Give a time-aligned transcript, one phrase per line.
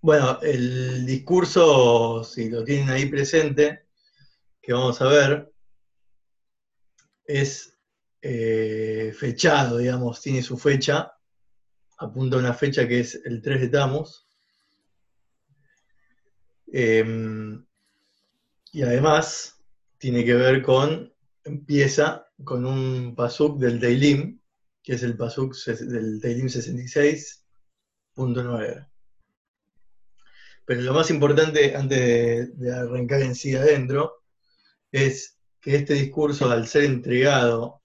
[0.00, 3.86] Bueno, el discurso, si lo tienen ahí presente,
[4.62, 5.52] que vamos a ver,
[7.24, 7.76] es
[8.22, 11.12] eh, fechado, digamos, tiene su fecha,
[11.98, 14.28] apunta a una fecha que es el 3 de Tamus.
[16.68, 17.66] Em,
[18.72, 19.60] y además
[19.98, 21.12] tiene que ver con,
[21.42, 24.40] empieza con un pasuk del Teilim,
[24.80, 28.88] que es el pasuk del Teilim 66.9.
[30.68, 34.22] Pero lo más importante, antes de, arrancar en sí adentro,
[34.92, 37.82] es que este discurso, al ser entregado,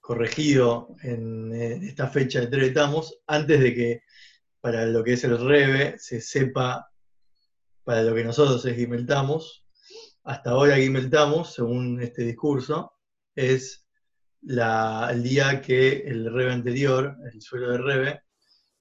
[0.00, 4.02] corregido en, esta fecha de Tretamos, antes de que
[4.60, 6.90] para lo que es el Rebe se sepa
[7.84, 9.64] para lo que nosotros es Gimeltamos,
[10.24, 12.92] hasta ahora Gimeltamos, según este discurso,
[13.36, 13.86] es
[14.42, 18.22] el día que el Rebe anterior, el suelo de Rebe,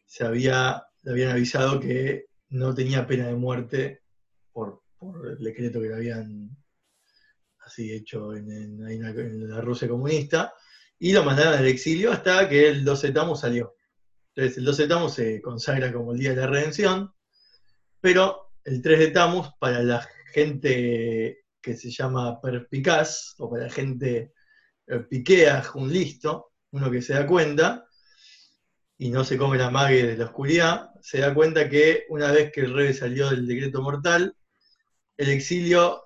[0.04, 4.02] se había, le habían avisado que no tenía pena de muerte
[4.52, 4.82] por,
[5.26, 6.58] el decreto que le habían
[7.66, 10.54] así hecho en, la Rusia comunista,
[11.00, 13.76] y lo mandaron al exilio hasta que el 12 Tamo salió.
[14.34, 17.14] Entonces el 12 Tamo se consagra como el Día de la Redención,
[18.02, 23.70] pero el 3 de Tamus, para la gente que se llama perspicaz, o para la
[23.70, 24.34] gente
[24.88, 27.88] eh, piquea, un listo, uno que se da cuenta,
[28.98, 32.52] y no se come la mague de la oscuridad, se da cuenta que una vez
[32.52, 34.36] que el rey salió del decreto mortal,
[35.16, 36.04] el exilio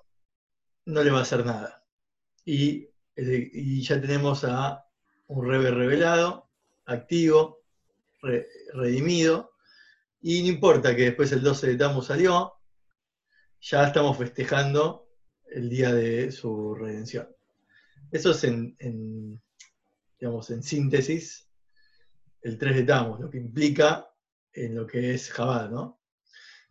[0.84, 1.84] no le va a hacer nada.
[2.44, 4.86] Y, ya tenemos a
[5.26, 6.48] un rebe revelado,
[6.86, 7.64] activo,
[8.72, 9.50] redimido,
[10.20, 12.52] y no importa que después el 12 de Tamu salió,
[13.60, 15.08] ya estamos festejando
[15.50, 17.26] el día de su redención.
[18.12, 19.42] Eso es en
[20.20, 21.48] digamos, en síntesis
[22.42, 24.11] el 3 de Tammuz, lo que implica
[24.54, 26.02] en lo que es Jabal, ¿no?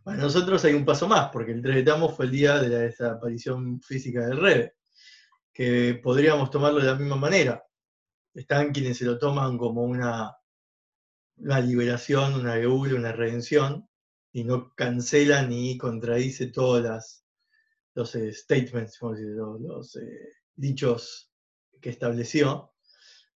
[0.03, 2.69] Para nosotros hay un paso más, porque el 3 de Tammuz fue el día de
[2.69, 4.75] la desaparición física del Rebe,
[5.53, 7.63] que podríamos tomarlo de la misma manera.
[8.33, 10.35] Están quienes se lo toman como una,
[11.37, 13.87] liberación, una geula, una redención,
[14.31, 17.23] y no cancela ni contradice todos
[17.93, 21.31] los eh, statements, los, eh, dichos
[21.79, 22.73] que estableció,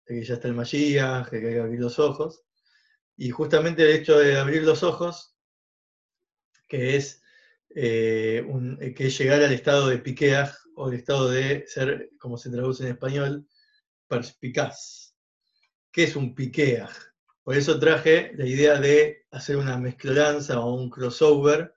[0.07, 2.43] de que ya está el Mashiach, que hay que abrir los ojos.
[3.17, 5.37] Y justamente el hecho de abrir los ojos,
[6.69, 7.23] que es,
[7.75, 8.45] eh,
[8.97, 12.91] que llegar al estado de piqueaj o el estado de ser, como se traduce en
[12.91, 13.49] español,
[14.09, 15.15] perspicaz.
[15.93, 16.91] ¿Qué es un piqueaj?
[17.43, 21.75] Por eso traje la idea de hacer una mezcloranza o un crossover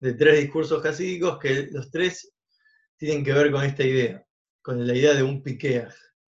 [0.00, 2.32] de tres discursos jasídicos que los tres
[2.96, 4.26] tienen que ver con esta idea,
[4.62, 5.94] con la idea de un piqueaj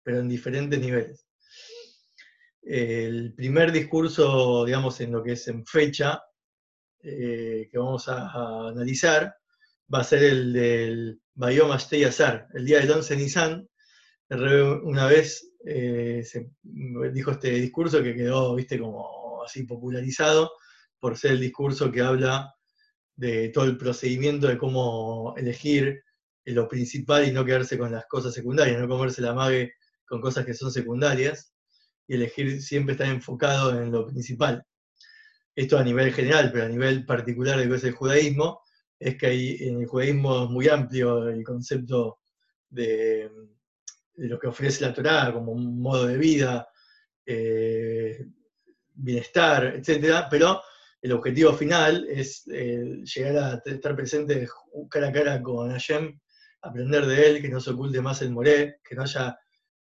[0.08, 1.27] pero en diferentes niveles.
[2.70, 6.22] El primer discurso, digamos, en lo que es en fecha,
[7.02, 9.34] eh, que vamos a, analizar,
[9.94, 13.70] va a ser el del Bayom Ashtey Azar, el día del 11 de Nisan.
[14.84, 20.52] Una vez eh, se dijo este discurso que quedó, viste, como así popularizado,
[21.00, 22.54] por ser el discurso que habla
[23.16, 26.04] de todo el procedimiento de cómo elegir
[26.44, 29.72] lo principal y no quedarse con las cosas secundarias, no comerse la mague
[30.06, 31.54] con cosas que son secundarias
[32.08, 34.64] y elegir siempre estar enfocado en lo principal.
[35.56, 38.62] Esto a nivel general, pero a nivel particular de lo que es el judaísmo,
[39.00, 42.20] es que hay, en el judaísmo es muy amplio el concepto
[42.70, 43.30] de,
[44.16, 46.68] lo que ofrece la Torá como un modo de vida,
[47.26, 48.26] eh,
[48.94, 50.26] bienestar, etc.
[50.30, 50.62] Pero
[51.02, 54.48] el objetivo final es eh, llegar a estar presente
[54.90, 56.20] cara a cara con Hashem,
[56.62, 59.38] aprender de él, que no se oculte más el moré, que no haya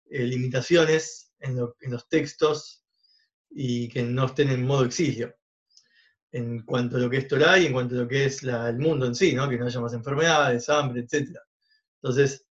[0.09, 2.83] eh, limitaciones en, los textos
[3.49, 5.35] y que no estén en modo exilio.
[6.31, 8.77] En cuanto a lo que es Torah y en cuanto a lo que es el
[8.77, 9.49] mundo en sí, ¿no?
[9.49, 11.37] que no haya más enfermedades, hambre, etc.
[12.01, 12.45] Entonces,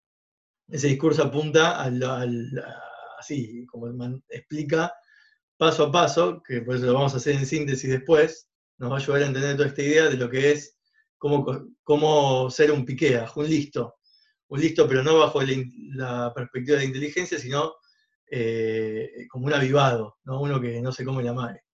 [0.67, 2.01] ese discurso apunta al,
[3.19, 3.87] así, como
[4.29, 4.93] explica
[5.57, 8.95] paso a paso, que por eso lo vamos a hacer en síntesis después, nos va
[8.95, 10.77] a ayudar a entender toda esta idea de lo que es
[11.17, 11.45] cómo,
[11.83, 13.95] cómo ser un piquea, un listo,
[14.47, 17.75] un listo, pero no bajo la perspectiva de inteligencia, sino
[18.35, 20.41] eh, como un avivado, ¿no?
[20.41, 21.65] uno que no se come la madre.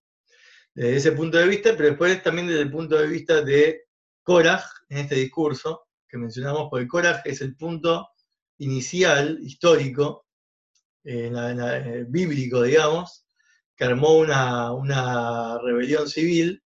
[0.73, 3.83] Desde ese punto de vista, pero después también desde el punto de vista de
[4.23, 8.09] Korach, en este discurso que mencionamos, porque Korach es el punto
[8.57, 10.25] inicial, histórico,
[11.06, 13.25] eh, bíblico, digamos,
[13.73, 16.62] que armó una, una rebelión civil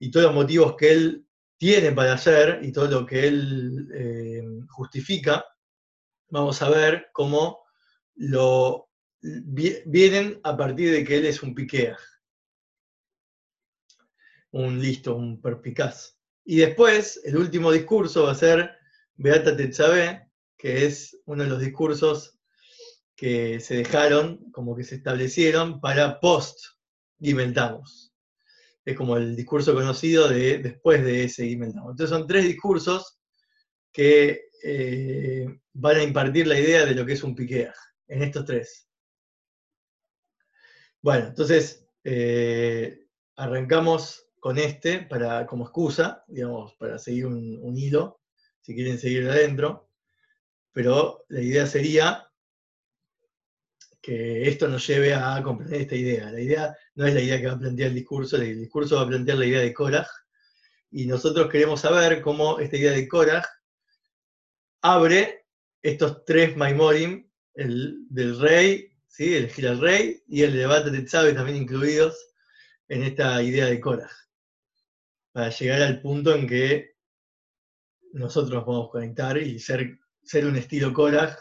[0.00, 1.26] y todos los motivos que él
[1.56, 5.44] tiene para hacer y todo lo que él eh, justifica,
[6.30, 7.59] vamos a ver cómo
[8.20, 8.90] lo
[9.22, 11.96] vienen a partir de que él es un piquea.
[14.52, 16.18] un listo, un perpicaz.
[16.44, 18.72] Y después, el último discurso va a ser
[19.14, 20.28] Beata Tetzabé,
[20.58, 22.36] que es uno de los discursos
[23.14, 26.58] que se dejaron, como que se establecieron para post
[27.20, 28.12] Gimeltamos.
[28.84, 31.92] Es como el discurso conocido de después de ese Gimeltamos.
[31.92, 33.20] Entonces son tres discursos
[33.92, 37.74] que eh, van a impartir la idea de lo que es un piqueaj,
[38.10, 38.88] en estos tres.
[41.00, 48.20] Bueno, entonces eh, arrancamos con este para, como excusa, digamos, para seguir un, hilo,
[48.60, 49.88] si quieren seguir adentro,
[50.72, 52.26] pero la idea sería
[54.02, 56.30] que esto nos lleve a comprender esta idea.
[56.30, 59.02] La idea no es la idea que va a plantear el discurso, el discurso va
[59.02, 60.08] a plantear la idea de Korach,
[60.90, 63.46] y nosotros queremos saber cómo esta idea de Korach
[64.82, 65.46] abre
[65.82, 69.34] estos tres Maimorim, el del rey, ¿sí?
[69.34, 72.16] el gira al rey, y el debate de Tzave también incluidos
[72.88, 74.10] en esta idea de Korach
[75.32, 76.96] para llegar al punto en que
[78.12, 81.38] nosotros nos podemos conectar y ser, ser un estilo Korach,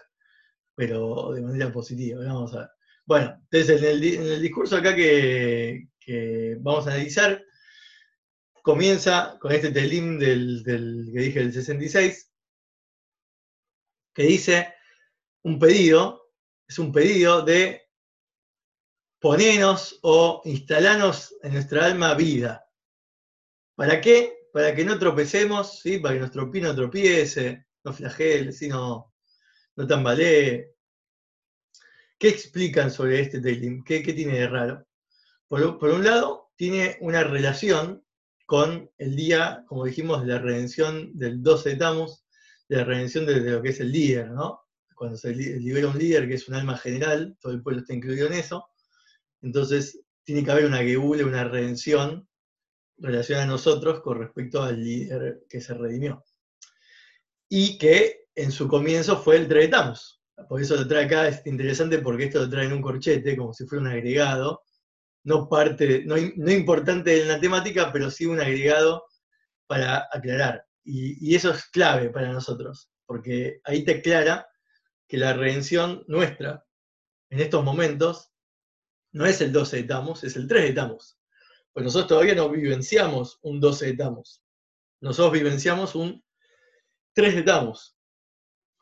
[0.76, 2.24] pero de manera positiva.
[2.24, 2.70] Vamos a ver.
[3.06, 5.88] Bueno, entonces en el, discurso acá que,
[6.60, 7.44] vamos a analizar,
[8.62, 12.32] comienza con este telim del, del, que dije del 66,
[14.14, 14.74] que dice
[15.44, 16.30] un pedido,
[16.68, 17.90] es un pedido de
[19.20, 22.66] ponernos o instalarnos en nuestra alma vida.
[23.76, 24.48] ¿Para qué?
[24.54, 26.00] Para que no tropecemos, ¿sí?
[26.00, 29.14] para que nuestro pie no tropiece, no flagele, sino
[29.76, 30.76] no tambalee.
[32.18, 33.84] ¿Qué explican sobre este Teilim?
[33.84, 34.86] ¿Qué, tiene de raro?
[35.48, 38.04] Por, un lado, tiene una relación
[38.46, 42.26] con el día, como dijimos, de la redención del 12 de Tamus,
[42.68, 44.62] de la redención de, lo que es el líder, ¿no?
[45.00, 48.28] Cuando se libera un líder, que es un alma general, todo el pueblo está incluido
[48.28, 48.68] en eso,
[49.42, 52.28] entonces tiene que haber una geule, una redención
[52.98, 56.26] relación a nosotros con respecto al líder que se redimió.
[57.48, 60.22] Y que en su comienzo fue el Tretamos.
[60.50, 63.54] Por eso lo trae acá, es interesante porque esto lo trae en un corchete, como
[63.54, 64.64] si fuera un agregado,
[65.24, 69.06] no parte, no, importante en la temática, pero sí un agregado
[69.66, 70.66] para aclarar.
[70.84, 74.46] Y, y, eso es clave para nosotros, porque ahí te aclara
[75.10, 76.66] que la redención nuestra
[77.32, 78.32] en estos momentos
[79.12, 81.20] no es el 12 de Tamos, es el 3 de Tamos.
[81.74, 84.44] Pues nosotros todavía no vivenciamos un 12 de Tamos.
[85.02, 86.24] Nosotros vivenciamos un
[87.14, 87.98] 3 de Tamos.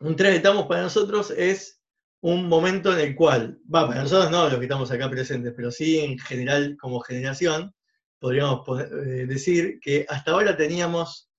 [0.01, 1.81] Un 3 de Tamos para nosotros es
[2.19, 5.71] un momento en el cual, va, para nosotros no, los que estamos acá presentes, pero
[5.71, 7.73] sí en general como generación,
[8.19, 11.29] podríamos eh, decir que hasta ahora teníamos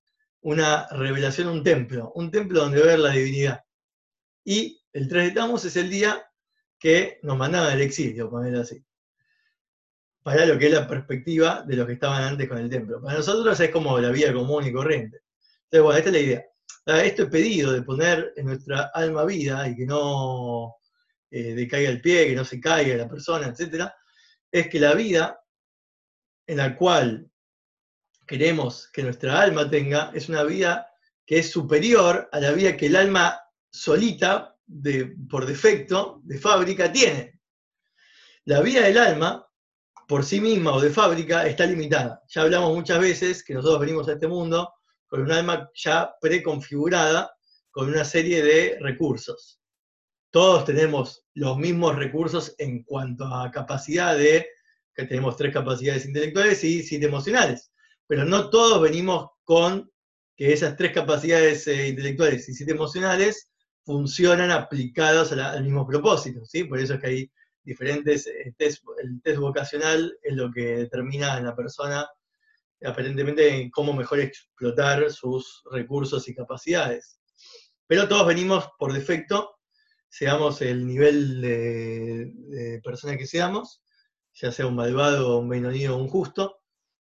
[0.40, 3.64] una revelación, un templo, un templo donde ver la divinidad.
[4.48, 6.26] Y el 3 de Tamos es el día
[6.78, 8.82] que nos mandaban al exilio, ponerlo así
[10.22, 13.00] para lo que es la perspectiva de los que estaban antes con el templo.
[13.00, 15.22] Para nosotros es como la vida común y corriente.
[15.64, 16.44] Entonces, bueno, esta es la idea.
[17.02, 20.76] Este pedido de poner en nuestra alma vida y que no
[21.30, 23.90] eh, decaiga el pie, que no se caiga la persona, etc.,
[24.52, 25.40] es que la vida
[26.46, 27.30] en la cual
[28.26, 30.90] queremos que nuestra alma tenga es una vida
[31.24, 33.40] que es superior a la vida que el alma
[33.78, 37.40] solita, de, por defecto, de fábrica, tiene.
[38.44, 39.46] La vida del alma
[40.08, 42.22] por sí misma o de fábrica está limitada.
[42.28, 44.72] Ya hablamos muchas veces que nosotros venimos a este mundo
[45.06, 47.30] con un alma ya preconfigurada,
[47.70, 49.60] con una serie de recursos.
[50.30, 54.46] Todos tenemos los mismos recursos en cuanto a capacidad de,
[54.94, 57.70] que tenemos tres capacidades intelectuales y siete emocionales,
[58.06, 59.90] pero no todos venimos con
[60.36, 63.47] que esas tres capacidades eh, intelectuales y siete emocionales
[63.88, 66.64] funcionan aplicados al mismo propósito, ¿sí?
[66.64, 67.32] Por eso es que hay
[67.64, 68.54] diferentes eh,
[69.02, 72.06] el test vocacional es lo que determina en la persona
[72.84, 77.18] aparentemente cómo mejor explotar sus recursos y capacidades.
[77.86, 79.56] Pero todos venimos por defecto,
[80.10, 83.82] seamos el nivel de, persona que seamos,
[84.34, 86.60] ya sea un malvado, un benonido o un justo,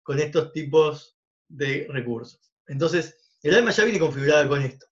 [0.02, 1.16] con estos tipos
[1.48, 2.52] de recursos.
[2.66, 4.86] Entonces, el alma ya viene configurada con esto.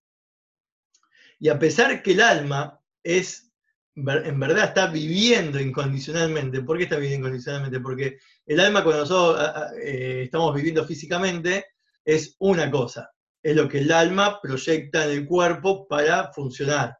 [1.45, 3.53] Y a pesar que el alma es
[3.97, 6.63] en verdad está viviendo incondicionalmente.
[6.63, 7.81] ¿Por qué está viviendo incondicionalmente?
[7.81, 9.47] Porque el alma cuando nosotros
[9.79, 11.67] eh, estamos viviendo físicamente
[12.03, 13.11] es una cosa,
[13.43, 16.97] es lo que el alma proyecta en el cuerpo para funcionar.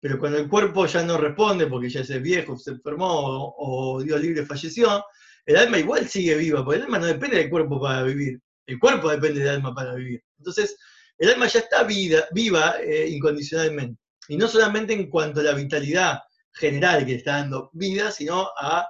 [0.00, 4.02] Pero cuando el cuerpo ya no responde porque ya es viejo, se enfermó o, o
[4.02, 5.04] Dios libre falleció,
[5.46, 8.78] el alma igual sigue viva, porque el alma no depende del cuerpo para vivir, el
[8.80, 10.20] cuerpo depende del alma para vivir.
[10.36, 10.76] Entonces,
[11.18, 14.00] el alma ya está viva eh, incondicionalmente.
[14.28, 16.18] Y no solamente en cuanto a la vitalidad,
[16.54, 18.88] general que está dando vida, sino a,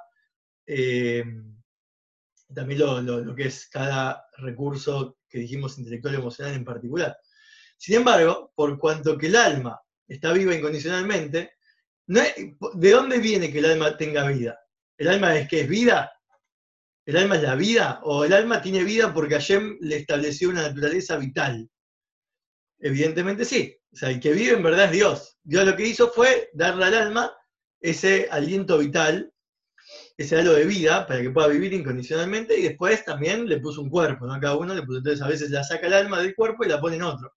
[0.66, 1.24] eh,
[2.54, 7.16] también lo, que es cada recurso que dijimos intelectual y emocional en particular.
[7.76, 11.54] Sin embargo, por cuanto que el alma está viva incondicionalmente,
[12.06, 14.58] ¿de dónde viene que el alma tenga vida?
[14.96, 16.12] ¿El alma es que es vida?
[17.06, 18.00] ¿El alma es la vida?
[18.04, 21.68] ¿O el alma tiene vida porque Hashem le estableció una naturaleza vital?
[22.84, 23.74] Evidentemente sí.
[23.94, 25.38] O sea, el que vive en verdad es Dios.
[25.42, 27.32] Dios lo que hizo fue darle al alma
[27.80, 29.32] ese aliento vital,
[30.18, 33.88] ese halo de vida, para que pueda vivir incondicionalmente, y después también le puso un
[33.88, 34.38] cuerpo, ¿no?
[34.38, 36.78] Cada uno le puso, entonces a veces la saca el alma del cuerpo y la
[36.78, 37.32] pone en otro.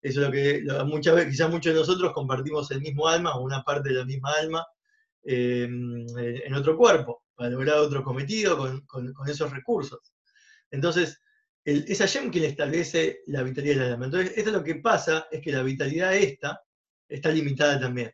[0.00, 3.42] Eso es lo que muchas veces, quizás muchos de nosotros compartimos el mismo alma o
[3.42, 4.64] una parte de la misma alma
[5.24, 10.14] eh, en otro cuerpo, para lograr otro cometido con esos recursos.
[10.70, 11.20] Entonces,
[11.68, 14.06] es Hashem quien establece la vitalidad del alma.
[14.06, 16.62] Entonces, esto es lo que pasa, es que la vitalidad esta
[17.06, 18.10] está limitada también.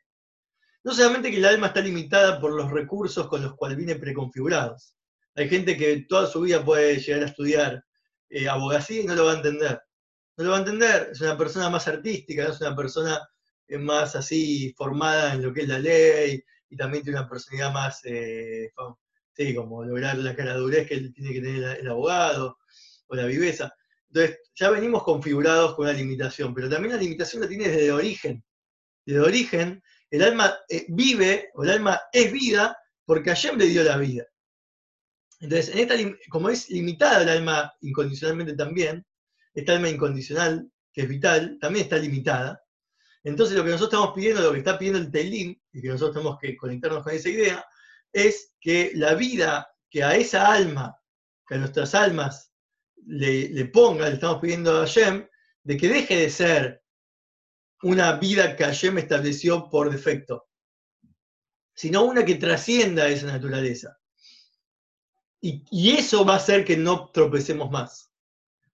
[0.82, 4.96] No solamente que el alma está limitada por los recursos con los cuales viene preconfigurados.
[5.37, 7.84] Hay gente que toda su vida puede llegar a estudiar
[8.28, 9.80] eh, abogacía y no lo va a entender.
[10.37, 13.20] No lo va a entender, es una persona más artística, es una persona
[13.68, 17.73] eh, más así formada en lo que es la ley y también tiene una personalidad
[17.73, 18.73] más, eh,
[19.32, 22.58] sí, como lograr la caradurez que tiene que tener el abogado
[23.06, 23.75] o la viveza.
[24.08, 28.44] Entonces, ya venimos configurados con una limitación, pero también la limitación la tiene desde origen.
[29.04, 33.82] Desde origen, el alma eh, vive, o el alma es vida, porque Hashem le dio
[33.82, 34.25] la vida.
[35.40, 35.94] Entonces, en esta,
[36.30, 39.04] como es limitada el alma incondicionalmente también,
[39.52, 42.62] esta alma incondicional, que es vital, también está limitada.
[43.25, 46.14] Entonces, lo que nosotros estamos pidiendo, lo que está pidiendo el Telim, y que nosotros
[46.14, 47.66] tenemos que conectarnos con esa idea,
[48.12, 50.96] es que la vida que a esa alma,
[51.46, 52.53] que a nuestras almas
[53.06, 55.26] le, ponga, le estamos pidiendo a Hashem,
[55.62, 56.82] de que deje de ser
[57.82, 60.49] una vida que Hashem estableció por defecto,
[61.75, 63.99] sino una que trascienda esa naturaleza.
[65.40, 68.11] Y, eso va a hacer que no tropecemos más.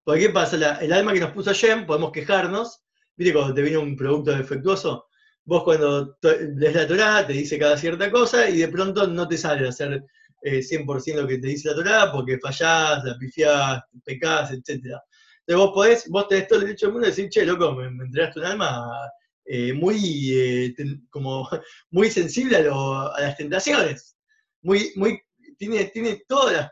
[0.04, 0.78] Porque ¿qué pasa?
[0.80, 2.84] el alma que nos puso Hashem, podemos quejarnos,
[3.16, 5.08] viste cuando te viene un producto defectuoso,
[5.44, 9.37] vos cuando lees la Torah te dice cada cierta cosa y de pronto no te
[9.37, 10.04] sale hacer
[10.42, 14.68] 100% eh, lo que te dice la Torah, porque fallás, la pifiás, pecás, etc.
[14.68, 17.87] Entonces vos podés, vos tenés todo el derecho del mundo de decir, che, loco, me,
[17.87, 19.11] entregaste un alma
[19.44, 20.75] eh, muy, eh,
[21.11, 21.49] como,
[21.90, 24.16] muy sensible a, las tentaciones.
[24.62, 25.20] Muy, muy,
[25.59, 26.70] tiene, tiene todas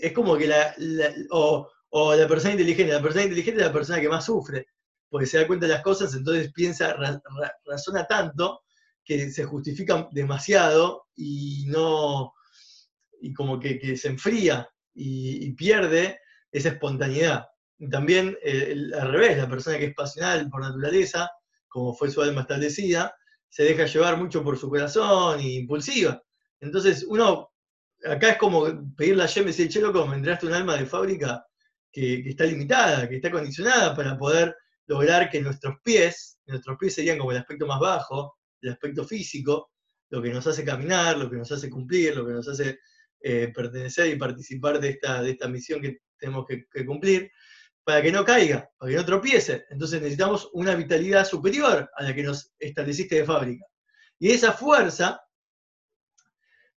[0.00, 0.74] es como que la,
[1.30, 1.68] o,
[2.14, 4.66] la persona inteligente, la persona inteligente es la persona que más sufre,
[5.08, 6.96] porque se da cuenta de las cosas, entonces piensa,
[7.64, 8.62] razona tanto
[9.04, 12.32] que se justifica demasiado y no,
[13.22, 16.18] y como que, se enfría y, pierde
[16.50, 17.46] esa espontaneidad.
[17.90, 21.30] También eh, al revés, la persona que es pasional por naturaleza,
[21.68, 23.14] como fue su alma establecida,
[23.48, 26.22] se deja llevar mucho por su corazón e impulsiva.
[26.60, 27.50] Entonces uno,
[28.04, 30.86] acá es como pedirle a Yem y decir, che loco, me entraste un alma de
[30.86, 31.44] fábrica
[31.90, 34.54] que, que, está limitada, que está condicionada para poder
[34.86, 39.70] lograr que nuestros pies, nuestros pies serían como el aspecto más bajo, el aspecto físico,
[40.10, 42.78] lo que nos hace caminar, lo que nos hace cumplir, lo que nos hace
[43.22, 47.30] eh, pertenecer y participar de esta, de esta misión que tenemos que, cumplir,
[47.84, 49.64] para que no caiga, para que no tropiece.
[49.70, 53.64] Entonces necesitamos una vitalidad superior a la que nos estableciste de fábrica.
[54.18, 55.20] Y esa fuerza,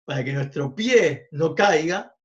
[0.04, 2.16] para que nuestro pie no caiga,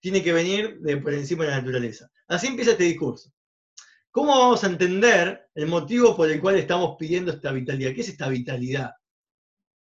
[0.00, 2.10] tiene que venir de por encima de la naturaleza.
[2.28, 3.30] Así empieza este discurso.
[4.10, 7.92] ¿Cómo vamos a entender el motivo por el cual estamos pidiendo esta vitalidad?
[7.94, 8.92] ¿Qué es esta vitalidad?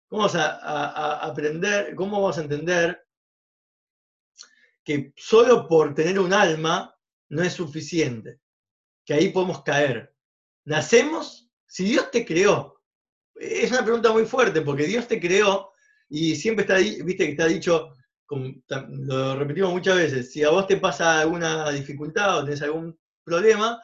[0.09, 3.01] ¿Cómo vamos a aprender, cómo vamos a entender
[4.85, 6.95] que solo por tener un alma
[7.29, 8.41] no es suficiente,
[9.05, 10.15] que ahí podemos caer.
[10.65, 11.51] ¿Nacemos?
[11.67, 12.83] Si Dios te creó,
[13.35, 15.71] es una pregunta muy fuerte, porque Dios te creó
[16.09, 17.95] y siempre está, viste que está dicho,
[18.29, 23.81] lo repetimos muchas veces, si a vos te pasa alguna dificultad o tenés algún problema,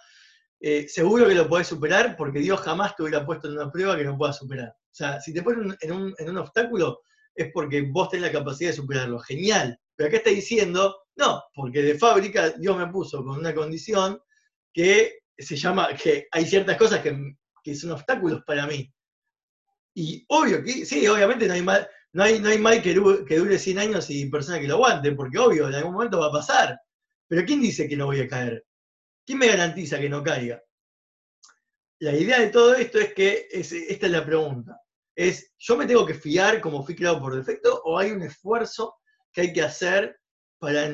[0.60, 3.96] eh, seguro que lo podés superar porque Dios jamás te hubiera puesto en una prueba
[3.96, 4.70] que no puedas superar.
[4.70, 7.02] O sea, si te pones en un, en un obstáculo
[7.34, 9.18] es porque vos tenés la capacidad de superarlo.
[9.20, 9.78] Genial.
[9.96, 14.20] Pero acá está diciendo, no, porque de fábrica Dios me puso con una condición
[14.72, 18.92] que se llama, que hay ciertas cosas que, son obstáculos para mí.
[19.94, 22.94] Y obvio que, sí, obviamente no hay mal, no hay, no hay mal que,
[23.26, 26.26] que dure 100 años y personas que lo aguanten, porque obvio, en algún momento va
[26.26, 26.78] a pasar.
[27.26, 28.64] Pero ¿quién dice que no voy a caer?
[29.24, 30.62] ¿Quién me garantiza que no caiga?
[31.98, 34.78] La idea de todo esto es que, esta es la pregunta,
[35.16, 38.96] es, ¿yo me tengo que fiar como fui creado por defecto o hay un esfuerzo
[39.36, 40.18] que hay que hacer
[40.58, 40.86] para,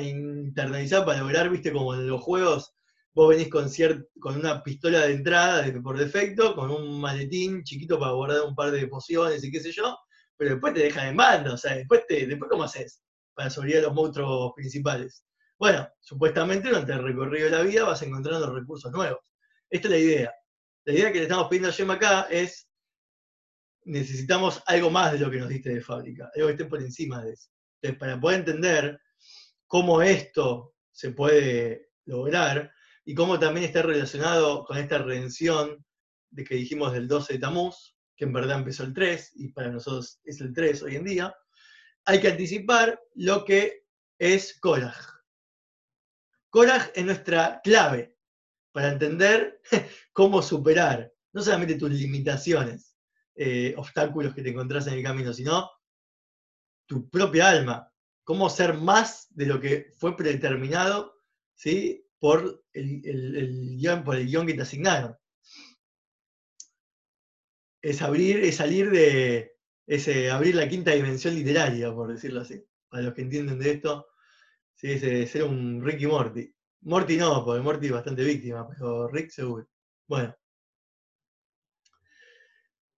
[0.00, 2.74] internalizar, para lograr, viste, como en los juegos,
[3.12, 3.68] vos venís con,
[4.18, 8.70] con una pistola de entrada por defecto, con un maletín chiquito para guardar un par
[8.70, 9.98] de pociones y qué sé yo,
[10.34, 13.02] pero después te dejan en banda, o sea, después, te, después ¿cómo haces?
[13.34, 15.22] para sobrevivir a los monstruos principales.
[15.58, 19.20] Bueno, supuestamente durante el recorrido de la vida vas encontrando recursos nuevos.
[19.68, 20.34] Esta es la idea.
[20.84, 22.66] La idea que le estamos pidiendo a Gemma acá es,
[23.84, 27.22] necesitamos algo más de lo que nos diste de fábrica, algo que esté por encima
[27.22, 27.50] de eso.
[27.80, 29.00] Entonces, para poder entender
[29.66, 32.70] cómo esto se puede lograr
[33.04, 35.84] y cómo también está relacionado con esta redención
[36.30, 39.70] de que dijimos del 12 de Tamuz, que en verdad empezó el 3 y para
[39.70, 41.34] nosotros es el 3 hoy en día,
[42.04, 43.84] hay que anticipar lo que
[44.18, 45.22] es Korach.
[46.50, 48.16] Korach es nuestra clave
[48.72, 49.60] para entender
[50.12, 52.91] cómo superar no solamente tus limitaciones,
[53.34, 55.70] eh, obstáculos que te encontrás en el camino, sino
[56.86, 57.90] tu propia alma,
[58.24, 61.14] cómo ser más de lo que fue predeterminado
[61.54, 62.04] ¿sí?
[62.18, 65.16] por, el, guion, por el guion que te asignaron.
[67.80, 72.62] Es abrir, es salir de, ese abrir la quinta dimensión literaria, por decirlo así.
[72.88, 74.06] Para los que entienden de esto,
[74.82, 76.54] Sí, ese ser un Rick y Morty.
[76.82, 79.68] Morty no, porque Morty es bastante víctima, pero Rick seguro.
[80.08, 80.34] Bueno.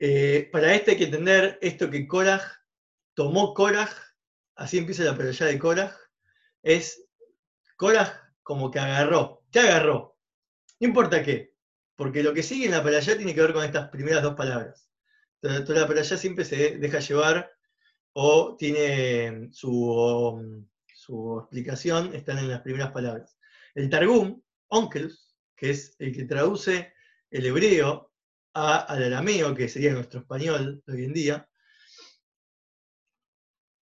[0.06, 2.42] Eh, para este hay que entender esto que Korach
[3.14, 3.96] tomó Korach,
[4.54, 5.94] así empieza la pelea de Korach,
[6.62, 7.06] es
[7.78, 9.42] Korach como que agarró.
[9.50, 10.18] ¿Qué agarró?
[10.78, 11.54] No importa qué,
[11.96, 14.90] porque lo que sigue en la pelea tiene que ver con estas primeras dos palabras.
[15.40, 17.50] Entonces, toda la pelea siempre se deja llevar
[18.12, 23.38] o tiene su su explicación están en las primeras palabras.
[23.74, 26.92] El Targum, Onkels, que es el que traduce
[27.30, 28.13] el hebreo
[28.54, 31.48] al arameo, que sería nuestro español hoy en día,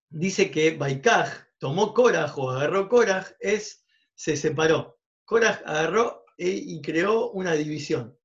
[0.08, 4.98] dice que Baikaj tomó Korach o agarró Korach, es se separó.
[5.24, 8.18] Korach agarró e, y creó una división.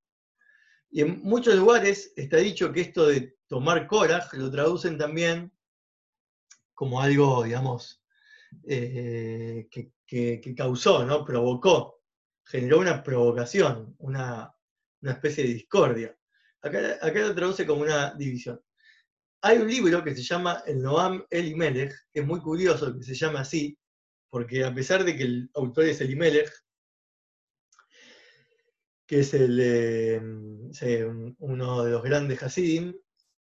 [0.89, 5.51] Y en muchos lugares está dicho que esto de tomar Korach lo traducen también
[6.73, 8.03] como algo, digamos,
[8.63, 11.25] eh, que, causó, ¿no?
[11.25, 12.01] provocó,
[12.45, 14.53] generó una provocación, una,
[15.01, 16.17] especie de discordia.
[16.61, 18.59] Acá, lo traduce como una división.
[19.41, 23.13] Hay un libro que se llama El Noam Elimelech, que es muy curioso que se
[23.13, 23.77] llama así,
[24.29, 26.51] porque a pesar de que el autor es Elimelech,
[29.05, 30.19] que es eh,
[31.39, 32.93] uno de los grandes Hasidim,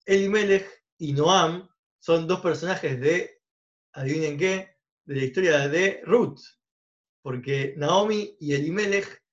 [0.04, 3.40] Elimelech y Noam son dos personajes de,
[3.92, 4.76] adivinen qué,
[5.06, 6.40] de la historia de Ruth,
[7.22, 9.24] porque Naomi y Elimelech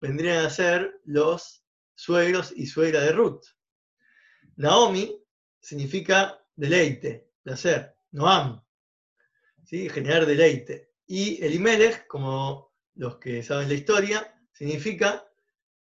[0.00, 1.64] vendrían a ser los
[2.00, 3.44] suegros y suegra de Ruth.
[4.56, 5.22] Naomi
[5.60, 8.62] significa deleite, placer, Noam,
[9.64, 9.86] ¿sí?
[9.90, 10.92] generar deleite.
[11.06, 15.28] Y Elimelech, como los que saben la historia, significa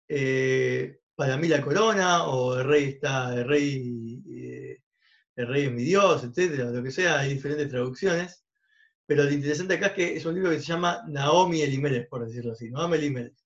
[0.10, 4.84] eh, para mí la corona, o el rey está, el rey, eh,
[5.38, 8.44] el rey es mi Dios, etcétera, lo que sea, hay diferentes traducciones.
[9.06, 12.26] Pero lo interesante acá es que es un libro que se llama Naomi Elimelech, por
[12.26, 12.70] decirlo así.
[12.70, 13.38] Naomi Elimelech.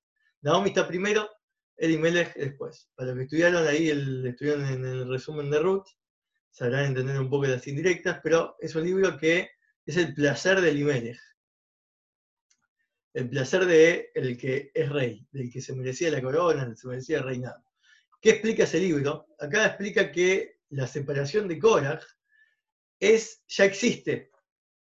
[0.41, 1.29] Naomi está primero,
[1.77, 2.89] Elimelech después.
[2.95, 5.87] Para los que estudiaron ahí, el, estudiaron en el resumen de Ruth,
[6.49, 9.49] sabrán entender un poco las indirectas, pero es un libro que
[9.85, 11.19] es el placer de Elimelech.
[13.13, 16.79] El placer de el que es rey, del que se merecía la corona, del que
[16.79, 17.63] se merecía el reinado.
[18.19, 19.27] ¿Qué explica ese libro?
[19.39, 22.03] Acá explica que la separación de Korach
[22.99, 24.31] es, ya existe.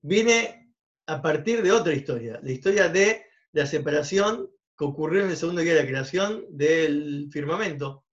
[0.01, 0.75] Viene
[1.07, 5.63] a partir de otra historia, la historia de la separación que ocurrió en el segundo
[5.63, 8.05] día de la creación del firmamento.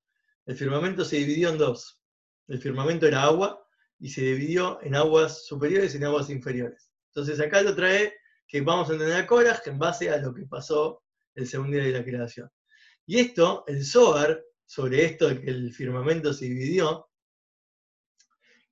[0.45, 2.01] El firmamento se dividió en dos.
[2.47, 3.65] El firmamento era agua
[3.99, 6.91] y se dividió en aguas superiores y en aguas inferiores.
[7.07, 8.13] Entonces acá lo trae
[8.47, 11.03] que vamos a entender a Korach en base a lo que pasó
[11.35, 12.49] el segundo día de la creación.
[13.05, 17.09] Y esto, el Zohar, sobre esto de que el firmamento se dividió,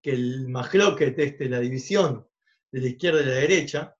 [0.01, 2.27] que el Mahloket, este, la división
[2.71, 3.95] de la izquierda y la derecha,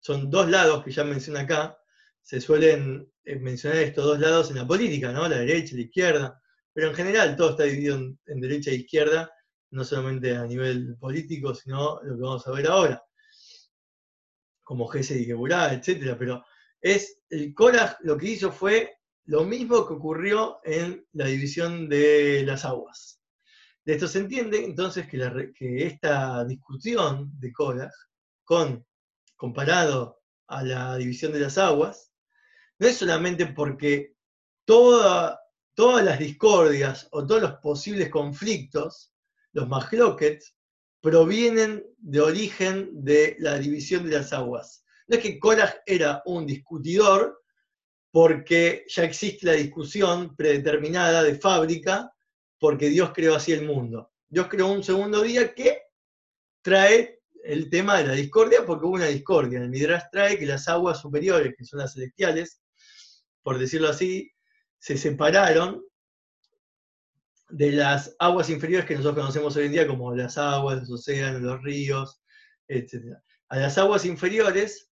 [0.00, 1.78] son dos lados que ya mencioné acá,
[2.22, 5.28] se suelen mencionar estos dos lados en la política, ¿no?
[5.28, 9.30] La derecha y la izquierda, pero en general todo está dividido en, derecha e izquierda,
[9.70, 13.02] no solamente a nivel político, sino lo que vamos a ver ahora,
[14.62, 16.14] como Gese y Geburá, etc.
[16.18, 16.44] Pero
[16.80, 22.44] es, el Korach lo que hizo fue lo mismo que ocurrió en la división de
[22.46, 23.20] las aguas.
[23.84, 27.92] De esto se entiende entonces que, esta discusión de Korach
[28.44, 28.84] con
[29.36, 32.12] comparado a la división de las aguas,
[32.78, 34.14] no es solamente porque
[34.64, 35.38] todas
[35.76, 39.12] las discordias o todos los posibles conflictos,
[39.52, 40.42] los mahloket,
[41.00, 44.84] provienen de origen de la división de las aguas.
[45.06, 47.42] No es que Korach era un discutidor
[48.10, 52.12] porque ya existe la discusión predeterminada de fábrica,
[52.58, 54.10] porque Dios creó así el mundo.
[54.28, 55.82] Dios creó un segundo día que
[56.62, 59.60] trae el tema de la discordia porque hubo una discordia.
[59.60, 62.60] El Midrash trae que las aguas superiores, que son las celestiales,
[63.46, 64.32] por decirlo así,
[64.80, 65.80] se separaron
[67.48, 71.42] de las aguas inferiores que nosotros conocemos hoy en día como las aguas, los océanos,
[71.42, 72.20] los ríos,
[72.66, 73.16] etc.
[73.48, 74.90] A las aguas inferiores,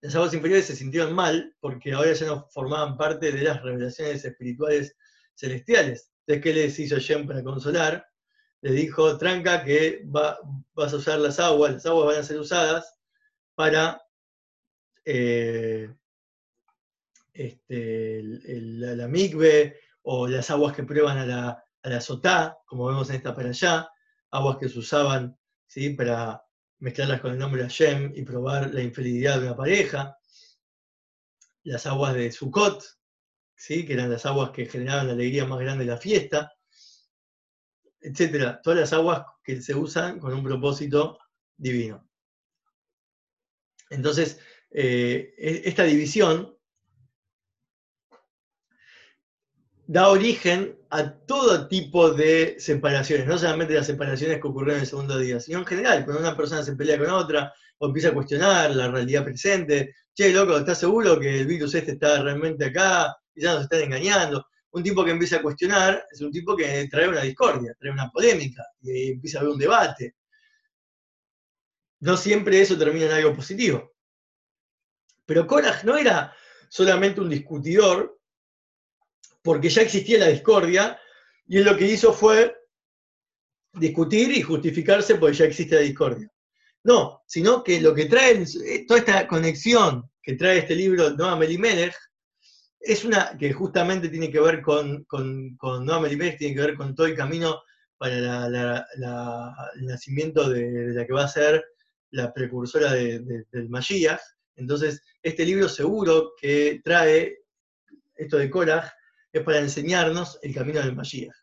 [0.00, 4.24] las aguas inferiores se sintieron mal porque ahora ya no formaban parte de las revelaciones
[4.24, 4.96] espirituales
[5.36, 6.10] celestiales.
[6.26, 8.04] Entonces, ¿qué les hizo Shem para consolar?
[8.60, 12.98] Le dijo, tranca, que vas a usar las aguas, las aguas van a ser usadas
[13.54, 14.02] para
[15.04, 15.94] eh,
[17.32, 22.86] este, la, la migbe, o las aguas que prueban a la, a la sotá, como
[22.86, 23.88] vemos en esta para allá,
[24.30, 25.90] aguas que se usaban ¿sí?
[25.90, 26.42] para
[26.78, 30.18] mezclarlas con el nombre de Hashem y probar la infidelidad de una pareja,
[31.64, 32.82] las aguas de Sukkot,
[33.56, 33.86] ¿sí?
[33.86, 36.52] que eran las aguas que generaban la alegría más grande de la fiesta,
[38.00, 41.18] etcétera, todas las aguas que se usan con un propósito
[41.56, 42.08] divino.
[43.90, 44.40] Entonces,
[44.70, 46.56] eh, e-, esta división
[49.92, 54.86] da origen a todo tipo de separaciones, no solamente las separaciones que ocurrieron en el
[54.86, 58.14] segundo día, sino en general, cuando una persona se pelea con otra o empieza a
[58.14, 63.14] cuestionar la realidad presente, che, loco, ¿estás seguro que el virus este está realmente acá?
[63.34, 64.46] Y ya nos están engañando.
[64.70, 68.10] Un tipo que empieza a cuestionar es un tipo que trae una discordia, trae una
[68.10, 70.14] polémica, y empieza a haber un debate.
[72.00, 73.92] No siempre eso termina en algo positivo.
[75.26, 76.34] Pero Korach no era
[76.70, 78.21] solamente un discutidor,
[79.42, 80.98] porque ya existía la discordia,
[81.46, 82.56] y él lo que hizo fue
[83.74, 86.30] discutir y justificarse porque ya existe la discordia.
[86.84, 91.42] No, sino que lo que trae, eh, toda esta conexión que trae este libro, Noam
[91.42, 91.94] Elimelech,
[92.80, 96.94] es una que justamente tiene que ver con, con, con Noam tiene que ver con
[96.94, 97.62] todo el camino
[97.96, 98.84] para
[99.76, 101.64] el nacimiento de, la que va a ser
[102.10, 104.20] la precursora del Mashiach.
[104.56, 107.38] Entonces, este libro seguro que trae
[108.16, 108.90] esto de Korach,
[109.32, 111.34] es para enseñarnos el camino del Mashiach.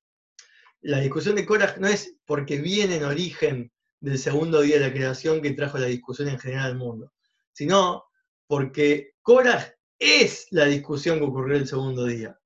[0.82, 4.94] La discusión de Korach no es porque viene en origen del segundo día de la
[4.94, 7.12] creación que trajo la discusión en general al mundo,
[7.52, 8.06] sino
[8.48, 12.40] porque Korach es la discusión que ocurrió el segundo día.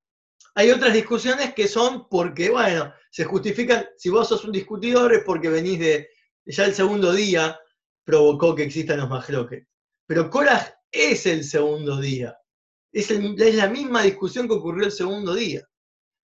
[0.55, 5.23] Hay otras discusiones que son porque, bueno, se justifican, si vos sos un discutidor es
[5.23, 6.09] porque venís de,
[6.45, 7.59] ya el segundo día
[8.03, 9.65] provocó que existan los majloques.
[10.07, 12.37] Pero Korach es el segundo día.
[12.93, 15.67] Es, la misma discusión que ocurrió el segundo día.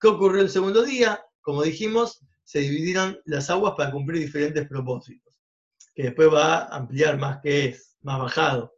[0.01, 1.21] ¿Qué ocurrió el segundo día?
[1.41, 5.35] Como dijimos, se dividieron las aguas para cumplir diferentes propósitos,
[5.93, 8.77] que después va a ampliar más que es, más bajado.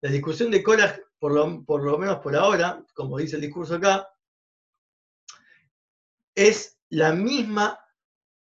[0.00, 3.74] La discusión de Korach, por lo, por lo menos por ahora, como dice el discurso
[3.74, 4.08] acá,
[6.34, 7.78] es la misma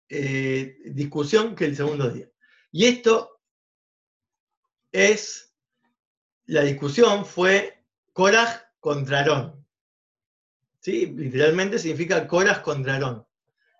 [0.08, 2.30] eh, discusión que el segundo día.
[2.70, 3.40] Y esto
[4.92, 5.52] es,
[6.46, 9.66] la discusión fue Korach contra Aarón.
[10.80, 11.06] ¿Sí?
[11.06, 13.26] Literalmente significa Coras contra Aarón.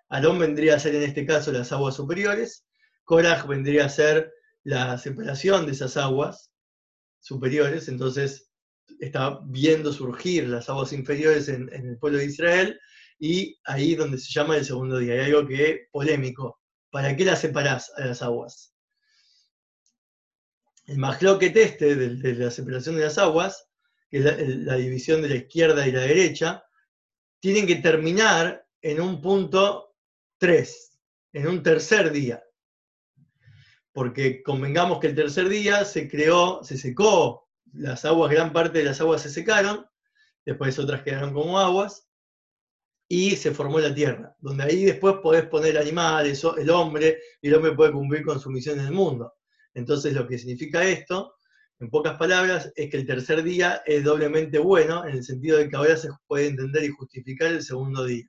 [0.08, 2.66] Aarón vendría a ser en este caso las aguas superiores,
[3.04, 4.32] Coraj vendría a ser
[4.64, 6.50] la separación de esas aguas
[7.20, 8.50] superiores, entonces
[9.00, 12.80] está viendo surgir las aguas inferiores en, el pueblo de Israel,
[13.18, 15.14] y ahí donde se llama el segundo día.
[15.14, 16.60] Hay algo que es polémico.
[16.90, 18.74] ¿Para qué las separás a las aguas?
[20.86, 23.67] El majloquet este de la separación de las aguas
[24.10, 26.64] que es la, división de la izquierda y la derecha,
[27.40, 29.94] tienen que terminar en un punto
[30.38, 30.98] 3,
[31.34, 32.42] en un tercer día.
[33.92, 38.84] Porque convengamos que el tercer día se creó, se secó, las aguas, gran parte de
[38.84, 39.86] las aguas se secaron,
[40.44, 42.08] después otras quedaron como aguas,
[43.08, 47.54] y se formó la tierra, donde ahí después podés poner animales, el hombre, y el
[47.54, 49.34] hombre puede cumplir con su misión en el mundo.
[49.72, 51.37] Entonces lo que significa esto
[51.80, 55.68] en pocas palabras, es que el tercer día es doblemente bueno, en el sentido de
[55.68, 58.24] que ahora se puede entender y justificar el segundo día.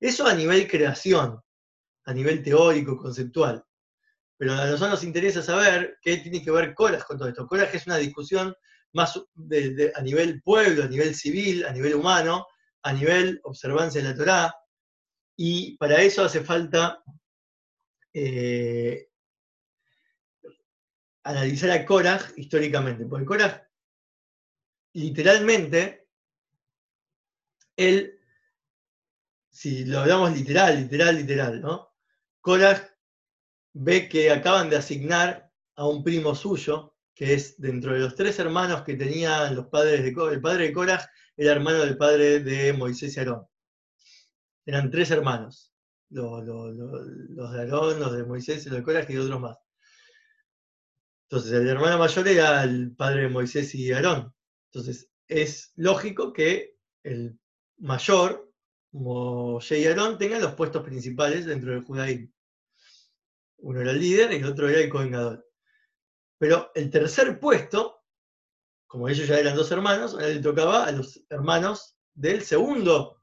[0.00, 1.40] Eso a nivel creación,
[2.04, 3.62] a nivel teórico, conceptual.
[4.38, 7.46] Pero a nosotros nos interesa saber qué tiene que ver Coras con todo esto.
[7.46, 8.54] Coras es una discusión
[8.94, 12.46] más a nivel pueblo, a nivel civil, a nivel humano,
[12.82, 14.54] a nivel observancia de la Torá,
[15.36, 17.02] y para eso hace falta
[18.12, 19.08] eh,
[21.24, 23.62] analizar a Korach históricamente, porque Korach
[24.94, 26.08] literalmente,
[27.76, 28.18] él,
[29.50, 31.94] si lo hablamos literal, literal, literal, ¿no?
[32.40, 32.82] Korach
[33.74, 38.38] ve que acaban de asignar a un primo suyo, que es dentro de los tres
[38.38, 41.04] hermanos que tenían los padres de Korach, el padre de Korach
[41.36, 43.46] era hermano del padre de Moisés y Aarón.
[44.66, 45.72] Eran tres hermanos,
[46.10, 49.61] los, de Aarón, los de Moisés, los de Korach y otros más.
[51.32, 54.34] Entonces, el hermano mayor era el padre de Moisés y Aarón.
[54.66, 57.40] Entonces, es lógico que el
[57.78, 58.52] mayor,
[58.90, 62.28] Moshe y Aarón, tengan los puestos principales dentro del judaísmo.
[63.60, 65.48] Uno era el líder y el otro era el covengador.
[66.36, 68.04] Pero el tercer puesto,
[68.86, 73.22] como ellos ya eran dos hermanos, ahora le tocaba a los hermanos del segundo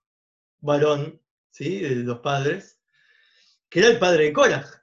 [0.62, 1.78] varón, ¿sí?
[1.78, 2.80] de los padres,
[3.70, 4.79] que era el padre de Korah.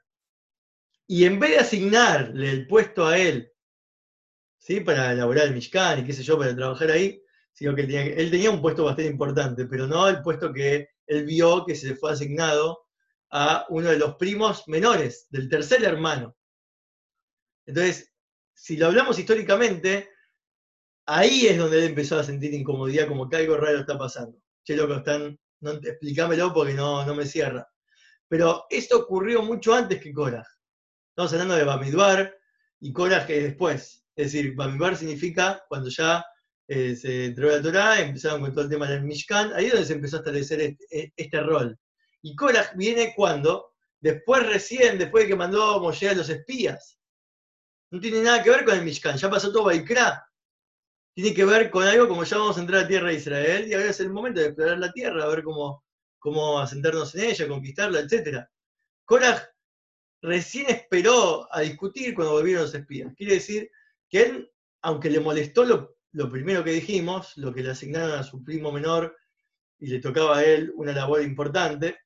[1.07, 3.53] Y en vez de asignarle el puesto a él,
[4.59, 4.81] ¿sí?
[4.81, 8.51] para elaborar el Mishkan y qué sé yo, para trabajar ahí, sino que él tenía,
[8.51, 12.13] un puesto bastante importante, pero no el puesto que él vio que se le fue
[12.13, 12.87] asignado
[13.31, 16.37] a uno de los primos menores, del tercer hermano.
[17.65, 18.13] Entonces,
[18.53, 20.11] si lo hablamos históricamente,
[21.07, 24.39] ahí es donde él empezó a sentir incomodidad, como que algo raro está pasando.
[24.65, 27.67] Che, loco, están, no, explícamelo porque no, no me cierra.
[28.29, 30.47] Pero esto ocurrió mucho antes que Korah.
[31.17, 32.39] Estamos hablando de Bamidbar
[32.79, 34.05] y Korah que después.
[34.15, 36.23] Es decir, Bamidbar significa cuando ya
[36.69, 39.87] eh, se entregó la Torah, empezaron con todo el tema del Mishkan, ahí es donde
[39.87, 41.79] se empezó a establecer este, este rol.
[42.21, 46.99] Y Korah viene cuando, después recién, después de que mandó Moshe a los espías.
[47.91, 50.23] No tiene nada que ver con el Mishkan, ya pasó todo Baikra.
[51.15, 53.67] Tiene que ver con algo como ya vamos a entrar a la tierra de Israel
[53.67, 55.83] y ahora es el momento de explorar la tierra, a ver cómo,
[56.19, 58.45] cómo asentarnos en ella, conquistarla, etc.
[59.07, 59.56] Korah
[60.27, 63.15] recién esperó a discutir cuando volvieron los espías.
[63.17, 63.71] Quiere decir
[64.11, 65.97] que él, aunque le molestó lo,
[66.31, 69.17] primero que dijimos, lo que le asignaron a su primo menor
[69.79, 71.97] y le tocaba a él una labor importante,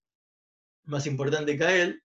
[0.84, 2.02] más importante que a él,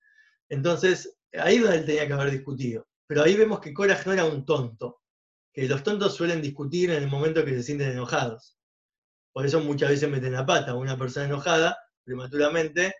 [0.47, 2.87] entonces ahí donde él tenía que haber discutido.
[3.07, 5.01] Pero ahí vemos que Korah no era un tonto,
[5.51, 8.57] que los tontos suelen discutir en el momento que se sienten enojados.
[9.33, 10.75] Por eso muchas veces meten la pata.
[10.75, 12.93] Una persona enojada, prematuramente,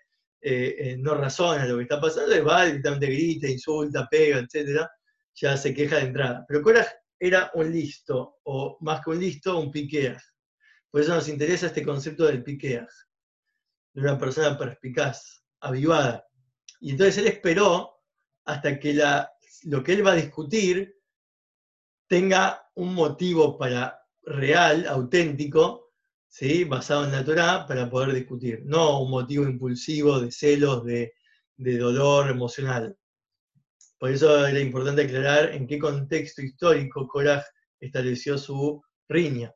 [0.47, 4.87] eh, eh, no razona lo que está pasando, y va, directamente grita, insulta, pega, etc.
[5.33, 6.45] Ya se queja de entrada.
[6.47, 6.87] Pero Korah
[7.19, 10.21] era un listo, o más que un listo, un piqueaj.
[10.91, 12.87] Por eso nos interesa este concepto del piqueaj,
[13.95, 16.27] de una persona perspicaz, avivada.
[16.79, 18.03] Y entonces él esperó
[18.45, 19.27] hasta que la,
[19.63, 20.95] lo que él va a discutir
[22.07, 25.84] tenga un motivo para real, auténtico,
[26.35, 26.65] ¿sí?
[26.65, 28.61] basado en la Torah, para poder discutir.
[28.65, 31.13] No un motivo impulsivo de celos, de,
[31.55, 32.97] de dolor emocional.
[33.97, 37.45] Por eso era importante aclarar en qué contexto histórico Korah
[37.79, 39.53] estableció su riña.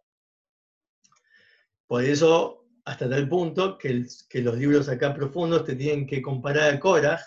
[1.86, 6.80] Por eso, hasta tal punto que, los libros acá profundos te tienen que comparar a
[6.80, 7.22] Korah.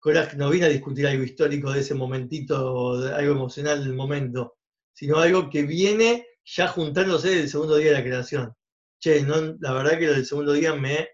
[0.00, 4.56] Korah no viene a discutir algo histórico de ese momentito, algo emocional del momento,
[4.92, 8.57] sino algo que viene ya juntándose del segundo día de la creación.
[9.00, 11.08] Che, la verdad que del segundo día me,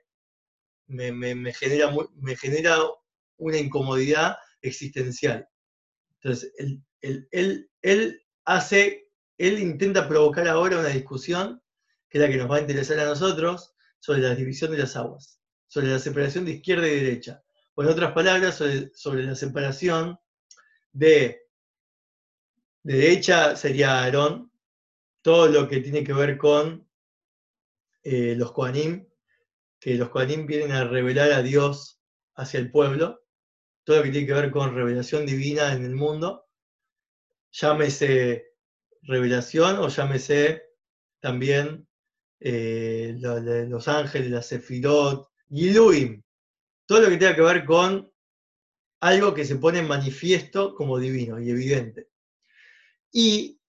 [0.87, 2.79] me, genera, me genera
[3.37, 5.47] una incomodidad existencial.
[6.15, 6.53] Entonces,
[7.03, 11.63] él, hace, él intenta provocar ahora una discusión,
[12.09, 14.97] que es la que nos va a interesar a nosotros, sobre la división de las
[14.97, 17.43] aguas, sobre la separación de izquierda y derecha.
[17.75, 18.63] O en otras palabras,
[18.95, 20.19] sobre, la separación
[20.93, 21.43] de,
[22.83, 24.51] de derecha sería Aarón,
[25.21, 26.84] todo lo que tiene que ver con
[28.05, 29.09] eh, los Koanim,
[29.81, 32.01] que los Koanim vienen a revelar a Dios
[32.35, 33.23] hacia el pueblo,
[33.83, 36.47] todo lo que tiene que ver con revelación divina en el mundo,
[37.51, 38.55] llámese
[39.03, 40.63] revelación o llámese
[41.21, 41.87] también
[42.41, 46.23] eh, los ángeles, la Sefirot, Giluim,
[46.87, 48.11] todo lo que tenga que ver con
[49.01, 52.09] algo que se pone en manifiesto como divino y evidente.
[53.13, 53.61] Y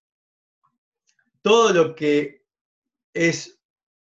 [1.42, 2.44] todo lo que
[3.14, 3.55] es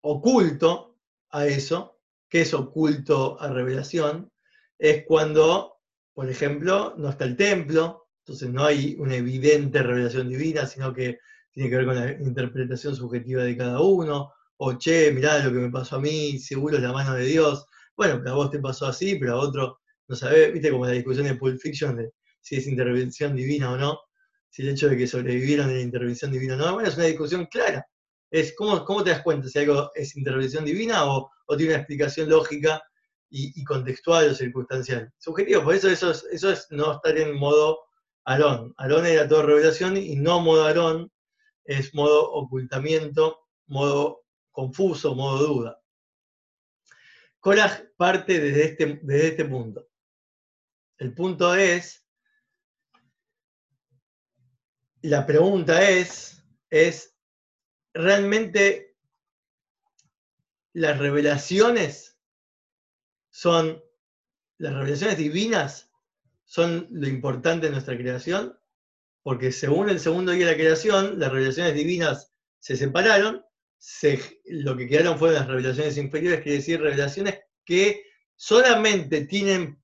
[0.01, 0.97] oculto
[1.29, 4.31] a eso, que es oculto a revelación,
[4.77, 5.71] es cuando
[6.13, 11.19] por ejemplo, no está el templo, entonces no hay una evidente revelación divina, sino que
[11.51, 15.59] tiene que ver con la interpretación subjetiva de cada uno, o che, mirá lo que
[15.59, 17.65] me pasó a mí, seguro es la mano de Dios.
[17.95, 21.25] Bueno, a vos te pasó así, pero a otro no sabés, viste como la discusión
[21.25, 22.11] de Pulp Fiction de
[22.41, 23.99] si es intervención divina o no,
[24.49, 27.05] si el hecho de que sobrevivieron en la intervención divina o no, bueno, es una
[27.05, 27.85] discusión clara.
[28.31, 32.29] Es cómo, cómo te das cuenta si algo es intervención divina o, tiene una explicación
[32.29, 32.81] lógica
[33.29, 35.13] y, contextual o circunstancial.
[35.17, 37.79] Subjetivo, por eso eso es, eso es no estar en modo
[38.25, 38.73] Aarón.
[38.77, 41.11] Aarón era todo revelación y no modo Aarón,
[41.65, 45.81] es modo ocultamiento, modo confuso, modo duda.
[47.41, 49.87] Korah parte desde este, desde este punto.
[50.97, 52.05] El punto es,
[55.01, 57.10] la pregunta es, es,
[57.93, 58.95] ¿realmente
[60.73, 62.17] las revelaciones
[63.29, 63.83] son
[64.57, 65.89] las revelaciones divinas,
[66.45, 68.57] son lo importante de nuestra creación.
[69.23, 73.45] porque según el segundo día de la creación, las revelaciones divinas se separaron,
[74.45, 78.03] lo que quedaron fueron las revelaciones inferiores, quiere decir revelaciones que
[78.35, 79.79] solamente tienen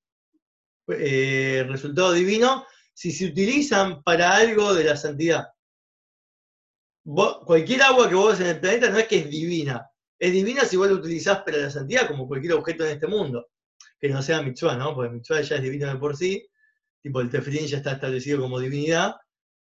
[0.87, 5.49] eh, resultado divino si se utilizan para algo de la santidad.
[7.45, 9.89] Cualquier agua que vos ves en el planeta no es que es divina,
[10.19, 13.47] es divina si vos la utilizás para la santidad, como cualquier objeto en este mundo,
[13.99, 14.93] que no sea mitzvah, ¿no?
[14.93, 16.47] Porque mitzvah ya es divino de por sí,
[17.01, 19.15] tipo el tefilín ya está establecido como divinidad,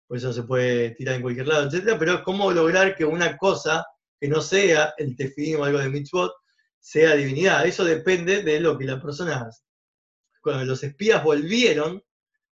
[0.06, 1.96] por eso se puede tirar en cualquier lado, etc.
[1.98, 3.84] Pero es cómo lograr que una cosa
[4.20, 6.32] que no sea el tefilín o algo de mitzvot
[6.78, 7.66] sea divinidad.
[7.66, 9.64] Eso depende de lo que la persona hace.
[10.42, 12.02] Cuando los espías volvieron,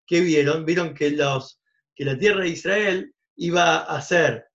[0.07, 0.65] ¿qué vieron?
[0.65, 1.61] Vieron que, los,
[1.95, 4.47] que la tierra de Israel iba a ser,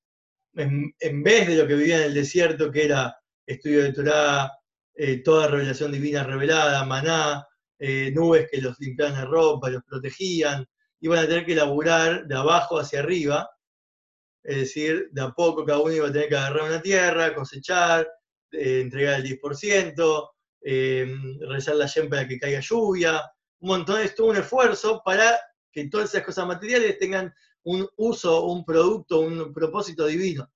[0.55, 4.51] en, vez de lo que vivía en el desierto, que era estudio de Torah,
[4.95, 10.65] eh, toda revelación divina revelada, maná, eh, nubes que los limpiaban de ropa, los protegían,
[11.01, 13.49] iban a tener que laburar de abajo hacia arriba,
[14.43, 18.07] es decir, de a poco cada uno iba a tener que agarrar una tierra, cosechar,
[18.51, 20.31] eh, entregar el 10%,
[20.61, 21.15] eh,
[21.47, 23.21] rezar la yem para que caiga lluvia,
[23.61, 25.39] un montón, es todo un esfuerzo para
[25.71, 30.49] que todas esas cosas materiales tengan un uso, un producto, un propósito divino.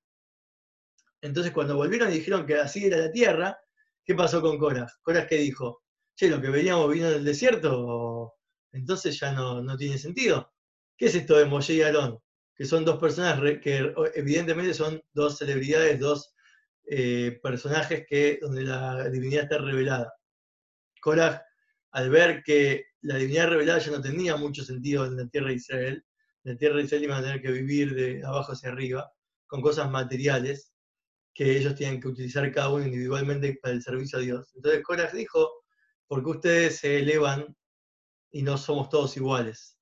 [1.21, 3.57] Entonces cuando volvieron y dijeron que así era la tierra,
[4.03, 4.99] ¿qué pasó con Coras?
[5.01, 5.83] Coras que dijo,
[6.15, 8.35] che, lo que veníamos vino del desierto,
[8.71, 10.51] entonces ya no, tiene sentido.
[10.97, 12.19] ¿Qué es esto de Moshe y Aarón?
[12.55, 16.33] Que son dos personas que evidentemente son dos celebridades, dos
[16.85, 20.13] eh, personajes que, donde la divinidad está revelada.
[21.01, 21.43] Korah,
[21.91, 25.55] al ver que la divinidad revelada ya no tenía mucho sentido en la tierra de
[25.55, 26.05] Israel,
[26.43, 29.12] la tierra de Israel iban a tener que vivir de abajo hacia arriba,
[29.47, 30.73] con cosas materiales
[31.34, 34.51] que ellos tienen que utilizar cada uno individualmente para el servicio a Dios.
[34.56, 35.49] Entonces Korah dijo,
[36.08, 37.56] ¿por qué ustedes se elevan
[38.34, 39.77] y no somos todos iguales.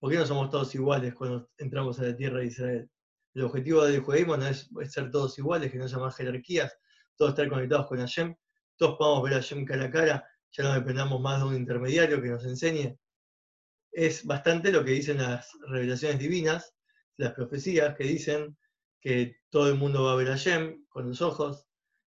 [0.00, 2.90] ¿Por qué no somos todos iguales cuando entramos a la tierra de Israel?
[3.34, 6.76] El objetivo del judaísmo no es, ser todos iguales, que no haya más jerarquías,
[7.14, 8.34] todos estar conectados con Hashem,
[8.76, 12.28] todos podamos ver Hashem cara a cara, ya no dependamos más de un intermediario que
[12.28, 12.98] nos enseñe.
[13.92, 16.74] Es bastante lo que dicen las revelaciones divinas,
[17.16, 18.56] las profecías, que dicen
[19.00, 21.66] que todo el mundo va a ver a Hashem con los ojos,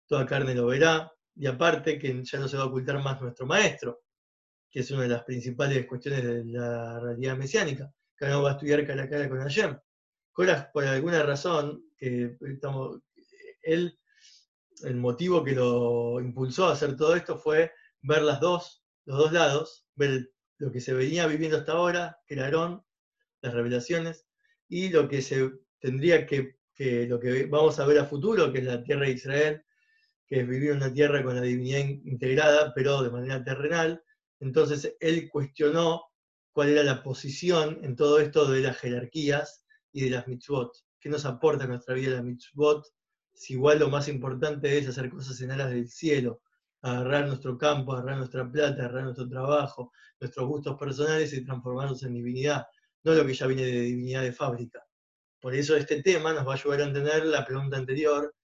[0.07, 3.47] toda carne lo verá, y aparte que ya no se va a ocultar más nuestro
[3.47, 4.03] maestro
[4.71, 7.93] que es una de las principales cuestiones de la realidad mesiánica.
[8.15, 9.79] Cada uno va a estudiar cara a cara con Hashem.
[10.35, 12.37] Por alguna razón, que
[13.63, 13.99] él,
[14.85, 19.33] el motivo que lo impulsó a hacer todo esto fue ver las dos, los dos
[19.33, 22.85] lados, ver lo que se venía viviendo hasta ahora, era Aarón,
[23.41, 24.27] las revelaciones,
[24.69, 26.59] y lo que se tendría que,
[27.09, 29.65] lo que vamos a ver a futuro, que es la tierra de Israel,
[30.27, 34.03] que es vivir una tierra con la divinidad integrada, pero de manera terrenal,
[34.41, 36.03] entonces él cuestionó
[36.53, 40.73] cuál era la posición en todo esto de las jerarquías y de las mitzvot.
[41.01, 42.85] ¿Qué nos aporta a nuestra vida la mitzvot?
[43.33, 46.43] Si igual lo más importante es hacer cosas en alas del cielo,
[46.83, 52.15] agarrar nuestro campo, agarrar nuestra plata, agarrar nuestro trabajo, nuestros gustos personales y transformarnos en
[52.15, 52.67] divinidad,
[53.05, 54.85] no lo que ya viene de divinidad de fábrica.
[55.41, 58.35] Por eso este tema nos va a ayudar a entender la pregunta anterior,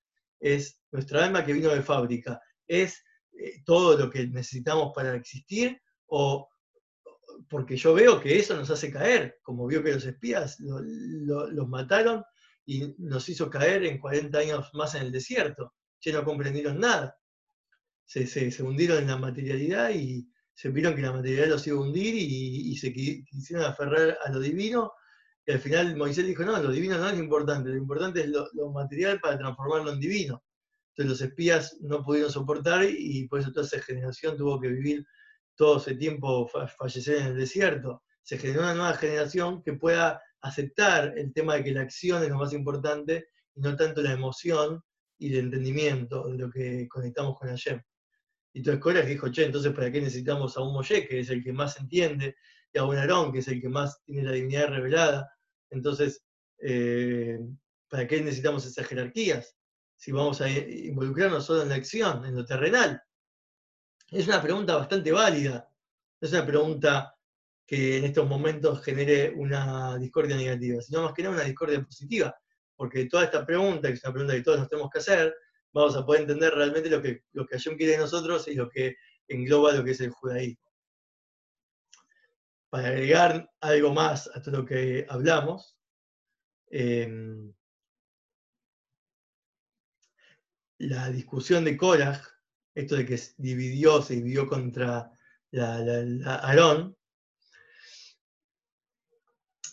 [0.40, 5.80] es nuestra alma que vino de fábrica, es eh, todo lo que necesitamos para existir
[6.06, 6.48] o
[7.48, 12.22] porque yo veo que eso nos hace caer, como vio que los espías los mataron
[12.66, 17.16] y nos hizo caer en 40 años más en el desierto, ya no comprendieron nada.
[18.06, 21.80] Se, se, hundieron en la materialidad y se vieron que la materialidad los iba a
[21.80, 24.92] hundir y, se quisieron aferrar a lo divino.
[25.46, 28.28] Y al final Moisés dijo, no, lo divino no es lo importante, lo importante es
[28.28, 30.42] lo, lo material para transformarlo en divino.
[30.90, 35.04] Entonces los espías no pudieron soportar y por eso toda esa generación tuvo que vivir
[35.56, 38.02] todo ese tiempo fallecer en el desierto.
[38.22, 42.28] Se generó una nueva generación que pueda aceptar el tema de que la acción es
[42.28, 44.82] lo más importante y no tanto la emoción
[45.18, 47.80] y el entendimiento de lo que conectamos con Hashem.
[48.54, 51.42] Y entonces Cora dijo, che, entonces ¿para qué necesitamos a un Moshe, que es el
[51.42, 52.36] que más entiende,
[52.72, 55.28] y a un Aarón, que es el que más tiene la divinidad revelada?
[55.70, 56.24] Entonces,
[56.60, 57.40] eh,
[57.88, 59.56] ¿para qué necesitamos esas jerarquías?
[59.96, 63.02] Si vamos a involucrarnos solo en la acción, en lo terrenal.
[64.08, 65.68] Es una pregunta bastante válida.
[66.20, 67.16] No es una pregunta
[67.66, 72.36] que en estos momentos genere una discordia negativa, sino más que nada una discordia positiva.
[72.76, 75.34] Porque toda esta pregunta, que es una pregunta que todos nos tenemos que hacer,
[75.74, 78.70] vamos a poder entender realmente lo que, lo que Hashem quiere de nosotros y lo
[78.70, 78.96] que
[79.28, 80.62] engloba lo que es el judaísmo.
[82.70, 85.76] Para agregar algo más a todo lo que hablamos,
[86.70, 87.52] em,
[90.78, 92.22] la discusión de Korah
[92.74, 95.10] esto de que dividió, se dividió contra
[95.52, 95.76] la,
[96.42, 96.96] Aarón,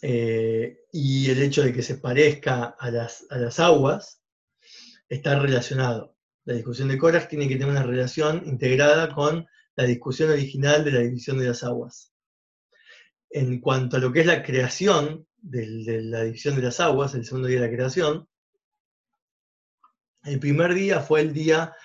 [0.04, 4.21] eh, y el hecho de que se parezca a las, a las aguas
[5.12, 6.16] está relacionado.
[6.46, 9.46] La discusión de Korach tiene que tener una relación integrada con
[9.76, 12.14] la discusión original de la división de las aguas.
[13.30, 17.26] En cuanto a lo que es la creación de la división de las aguas, el
[17.26, 18.30] segundo día de la creación,
[20.24, 21.76] el primer día fue el día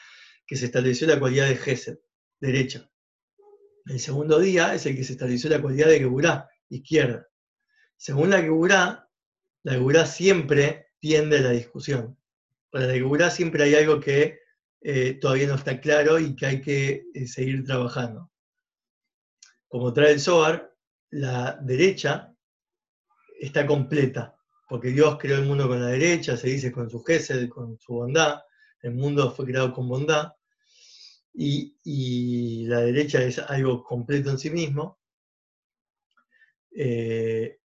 [0.46, 1.98] que se estableció la cualidad de Gesed,
[2.38, 2.88] derecha.
[3.86, 7.26] El segundo día es el que se estableció la cualidad de Geburá, izquierda.
[7.96, 9.08] Según la Geburá,
[9.64, 12.16] la Geburá siempre tiende a la discusión.
[12.70, 14.40] Para la Geburá siempre hay algo que
[14.82, 18.30] eh, todavía no está claro y que hay que eh, seguir trabajando.
[19.68, 20.72] Como trae el Zohar,
[21.10, 22.32] la derecha
[23.40, 24.36] está completa,
[24.68, 27.94] porque Dios creó el mundo con la derecha, se dice con su gesed, con su
[27.94, 28.40] bondad,
[28.82, 30.32] el mundo fue creado con bondad,
[31.38, 34.98] y, la derecha es algo completo en sí mismo,
[36.74, 37.58] eh,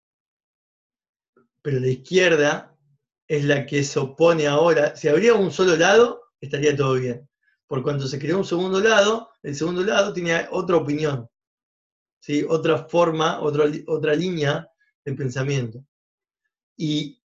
[1.61, 2.70] pero la izquierda
[3.31, 7.29] es la que se opone ahora, si habría un solo lado, estaría todo bien.
[7.65, 11.29] Por cuanto se creó un segundo lado, el segundo lado tiene otra opinión,
[12.19, 12.45] ¿sí?
[12.49, 14.67] otra forma, otra, otra línea
[15.05, 15.81] de pensamiento.
[16.75, 17.23] Y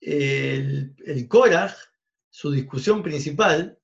[0.00, 1.28] el, el
[2.30, 3.78] su discusión principal,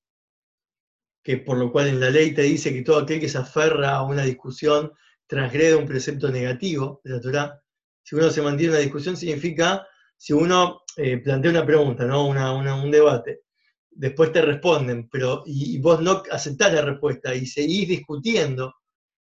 [1.22, 3.96] que por lo cual en la ley te dice que todo aquel que se aferra
[3.96, 4.94] a una discusión
[5.26, 7.62] transgrede un precepto negativo de la Torah,
[8.02, 9.86] si uno se mantiene en una discusión significa,
[10.18, 12.26] si uno eh, plantea una pregunta, ¿no?
[12.26, 13.42] un debate,
[13.88, 18.74] después te responden, pero y, vos no aceptás la respuesta y seguís discutiendo,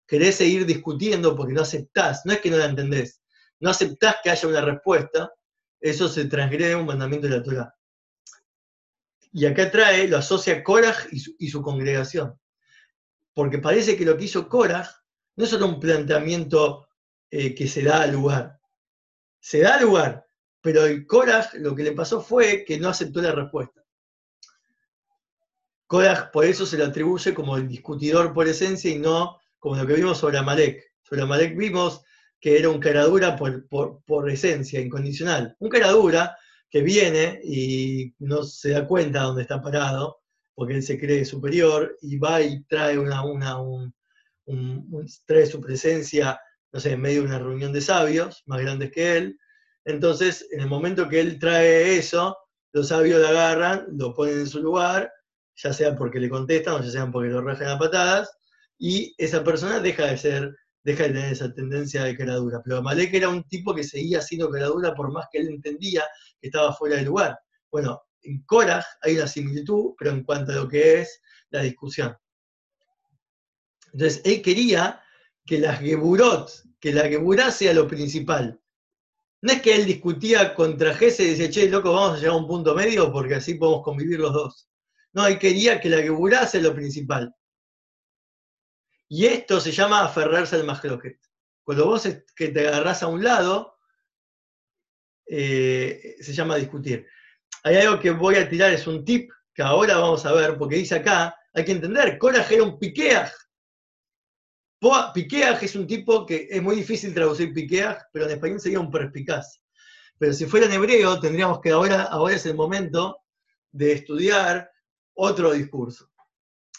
[0.08, 3.22] querés seguir discutiendo porque no aceptás, no es que no la entendés,
[3.60, 5.32] no aceptás que haya una respuesta,
[5.82, 7.76] eso se transgrede un mandamiento de la Torah.
[9.32, 12.40] Y acá trae, lo asocia Korach y su, congregación.
[13.34, 14.90] Porque parece que lo que hizo Korach
[15.36, 16.88] no es solo un planteamiento
[17.32, 18.60] eh, que se da lugar.
[19.40, 20.24] Se da lugar,
[20.64, 23.84] pero el Korach lo que le pasó fue que no aceptó la respuesta.
[25.86, 29.86] Korach por eso se le atribuye como el discutidor por esencia y no como lo
[29.86, 30.82] que vimos sobre Amalek.
[31.02, 32.02] Sobre Amalek vimos
[32.40, 35.56] que era un caradura por, por, esencia, incondicional.
[35.60, 36.38] Un caradura
[36.70, 40.22] que viene y no se da cuenta dónde está parado,
[40.56, 43.94] porque él se cree superior, y va y trae, una, una un,
[45.26, 46.40] trae su presencia,
[46.72, 49.40] no sé, en medio de una reunión de sabios más grandes que él.
[49.86, 52.38] Entonces, en el momento que él trae eso,
[52.72, 55.12] los sabios lo agarran, lo ponen en su lugar
[55.56, 58.32] ya sea porque le contestan o ya sea porque lo rajan a patadas,
[58.78, 62.62] y esa persona deja de ser, deja de tener esa tendencia de caradura.
[62.64, 66.04] Pero Amalek era un tipo que seguía siendo caradura por más que él entendía
[66.42, 67.40] que estaba fuera de lugar.
[67.72, 72.16] Bueno, en Korah hay una similitud, pero en cuanto a lo que es la discusión.
[73.94, 75.02] Entonces, él quería
[75.46, 78.60] que las Geburot, que la Geburá sea lo principal.
[79.44, 82.38] No es que él discutía contra Gese y decía, che, loco, vamos a llegar a
[82.38, 84.70] un punto medio porque así podemos convivir los dos.
[85.12, 87.36] No, él quería que la Geburá sea lo principal.
[89.10, 91.20] Y esto se llama aferrarse al Mahloket.
[91.62, 93.76] Cuando vos es que te agarrás a un lado,
[95.26, 97.06] eh, se llama discutir.
[97.64, 100.78] Hay algo que voy a tirar, es un tip que ahora vamos a ver, porque
[100.78, 103.30] dice acá, hay que entender, Korah era un piqueaj.
[105.14, 108.92] Piqueaj es un tipo que es muy difícil traducir piqueaj, pero en español sería un
[108.92, 109.62] perspicaz.
[110.18, 113.20] Pero si fuera en hebreo, tendríamos que ahora, ahora es el momento
[113.72, 114.70] de estudiar
[115.14, 116.10] otro discurso.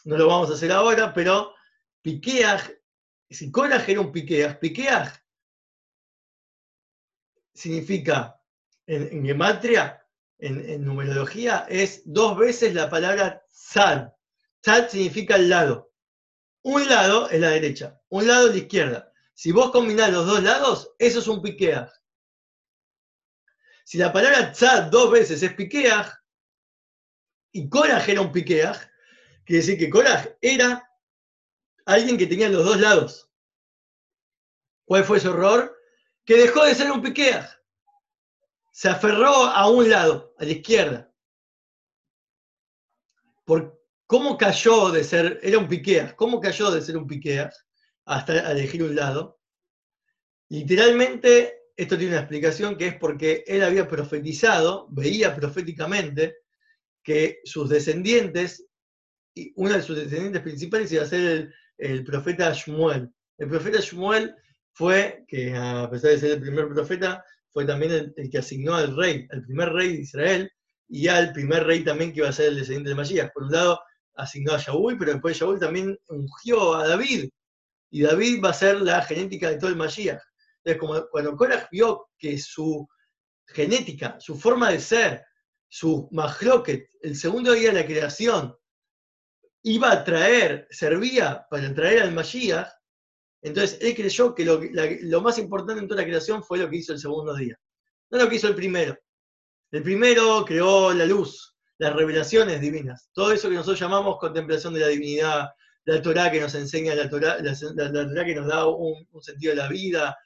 [0.05, 1.55] No lo vamos a hacer ahora, pero
[2.03, 2.71] Piqueaj,
[3.31, 5.13] si Koraj era un Piqueaj, Piqueaj
[7.55, 8.39] significa
[8.87, 10.07] en, gematria,
[10.39, 14.09] en, numerología, es dos veces la palabra tzad.
[14.61, 15.94] Tzad significa el lado.
[16.65, 19.13] Un lado es la derecha, un lado es la izquierda.
[19.35, 21.93] Si vos combinás los dos lados, eso es un piqueaj.
[23.85, 26.11] Si la palabra tzad dos veces es piqueaj,
[27.53, 28.79] y Koraj era un piqueaj,
[29.45, 30.91] quiere decir que Koraj era
[31.85, 33.31] alguien que tenía los dos lados.
[34.87, 35.79] ¿Cuál fue su error?
[36.25, 37.47] Que dejó de ser un piqueaj.
[38.73, 41.13] Se aferró a un lado, a la izquierda.
[43.45, 47.53] Por cómo cayó de ser, era un piqueaj, cómo cayó de ser un piqueaj
[48.07, 49.41] hasta elegir un lado.
[50.49, 56.37] Literalmente, esto tiene una explicación que es porque él había profetizado, veía proféticamente,
[57.03, 58.67] que sus descendientes,
[59.57, 63.11] uno de sus descendientes principales iba a ser el, profeta Shmuel.
[63.39, 64.35] El profeta Shmuel
[64.73, 68.97] fue, que a pesar de ser el primer profeta, fue también el, que asignó al
[68.97, 70.51] rey, al primer rey de Israel,
[70.89, 73.31] y al primer rey también que iba a ser el descendiente de Masías.
[73.33, 73.81] Por un lado,
[74.15, 77.29] asignó a Shaul, pero después Shaul también ungió a David,
[77.91, 80.23] y David va a ser la genética de todo el Masías.
[80.65, 82.89] Entonces, como cuando Korach vio que su
[83.47, 85.25] genética, su forma de ser,
[85.69, 88.57] su mahloket, el segundo día de la creación,
[89.65, 92.69] iba a traer, servía para traer al Mashiach,
[93.43, 96.93] entonces él creyó que lo, más importante en toda la creación fue lo que hizo
[96.93, 97.59] el segundo día,
[98.11, 98.97] no lo que hizo el primero.
[99.71, 104.81] El primero creó la luz, las revelaciones divinas, todo eso que nosotros llamamos contemplación de
[104.81, 105.49] la divinidad,
[105.85, 109.69] la Torah que nos enseña, la Torah, la, que nos da un, sentido de la
[109.69, 110.17] vida,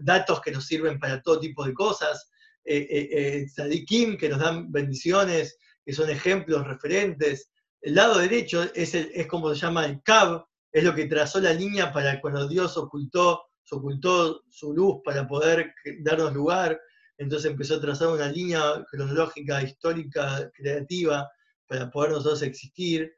[0.00, 2.30] datos que nos sirven para todo tipo de cosas,
[2.64, 7.50] eh, eh, eh que nos dan bendiciones, que son ejemplos, referentes.
[7.80, 11.52] El lado derecho es, es como se llama el Kab, es lo que trazó la
[11.52, 16.80] línea para cuando Dios ocultó, ocultó su luz para poder darnos lugar.
[17.18, 21.30] Entonces empezó a trazar una línea cronológica, histórica, creativa,
[21.66, 23.12] para poder nosotros existir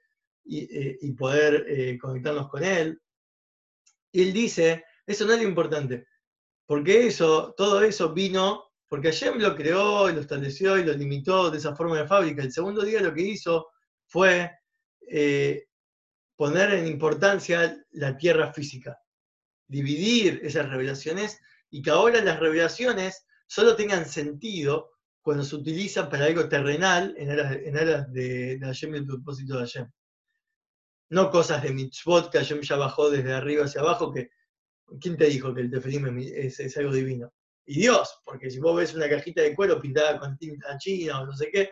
[0.44, 3.01] y, poder eh, conectarnos con Él.
[4.12, 6.07] Y Él dice, eso no es lo importante,
[6.66, 11.51] porque eso, todo eso vino, porque Hashem lo creó y lo estableció y lo limitó
[11.51, 12.42] de esa forma de fábrica.
[12.42, 13.68] El segundo día lo que hizo
[14.07, 14.51] fue
[15.09, 15.66] eh,
[16.36, 18.99] poner en importancia la tierra física,
[19.66, 21.40] dividir esas revelaciones
[21.70, 24.92] y que ahora las revelaciones solo tengan sentido
[25.22, 29.61] cuando se utilizan para algo terrenal en aras, de, de Hashem y el propósito de
[29.61, 29.90] Hashem
[31.11, 34.30] no cosas de mitzvot que Hashem ya bajó desde arriba hacia abajo, que
[35.01, 37.32] ¿quién te dijo que el teferim es, algo divino?
[37.66, 41.26] Y Dios, porque si vos ves una cajita de cuero pintada con tinta china o
[41.26, 41.70] no sé qué,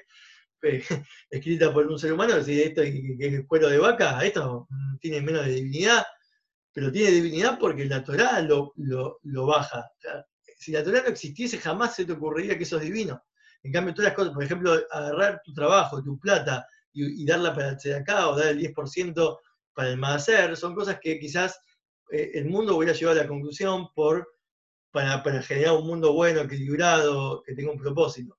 [1.30, 4.66] escrita por un ser humano, si esto es cuero de vaca, esto
[5.00, 6.04] tiene menos de divinidad,
[6.72, 9.86] pero tiene divinidad porque la Torah lo, lo, baja.
[10.64, 13.22] Si la Torah no existiese, jamás se te ocurriría que eso es divino.
[13.62, 17.76] En cambio, todas las cosas, por ejemplo, agarrar tu trabajo, tu plata, y, darla para
[17.82, 19.38] el acá o dar el 10%
[19.74, 21.60] para el Mahacer, son cosas que quizás
[22.10, 24.26] eh, el mundo hubiera llevado a la conclusión por,
[24.90, 28.38] para, generar un mundo bueno, equilibrado, que tenga un propósito.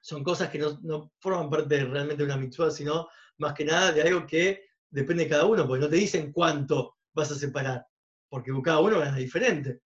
[0.00, 3.08] Son cosas que no, forman parte realmente de una mitzvah, sino
[3.38, 6.98] más que nada de algo que depende de cada uno, porque no te dicen cuánto
[7.12, 7.84] vas a separar,
[8.28, 9.80] porque cada uno gana diferente.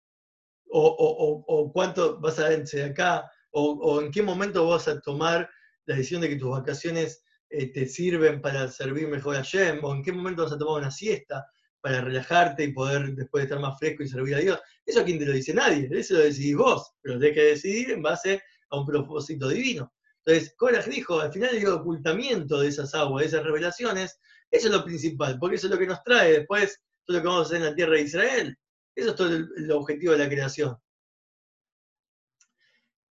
[0.69, 5.49] O, cuánto vas a de acá, o, en qué momento vas a tomar
[5.85, 9.93] la decisión de que tus vacaciones eh, te sirven para servir mejor a Shem, o
[9.93, 11.45] en qué momento vas a tomar una siesta
[11.79, 14.59] para relajarte y poder después estar más fresco y servir a Dios.
[14.85, 17.91] Eso a quien te lo dice nadie, eso lo decidís vos, pero tenés que decidir
[17.91, 18.41] en base
[18.71, 19.93] a un propósito divino.
[20.25, 24.73] Entonces, Korach dijo, al final el ocultamiento de esas aguas, de esas revelaciones, eso es
[24.73, 27.45] lo principal, porque eso es lo que nos trae después todo lo que vamos a
[27.45, 28.57] hacer en la tierra de Israel.
[28.95, 30.77] Eso es todo el, objetivo de la creación.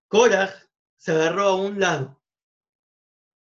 [0.07, 0.51] Korach
[0.97, 2.21] se agarró a un lado,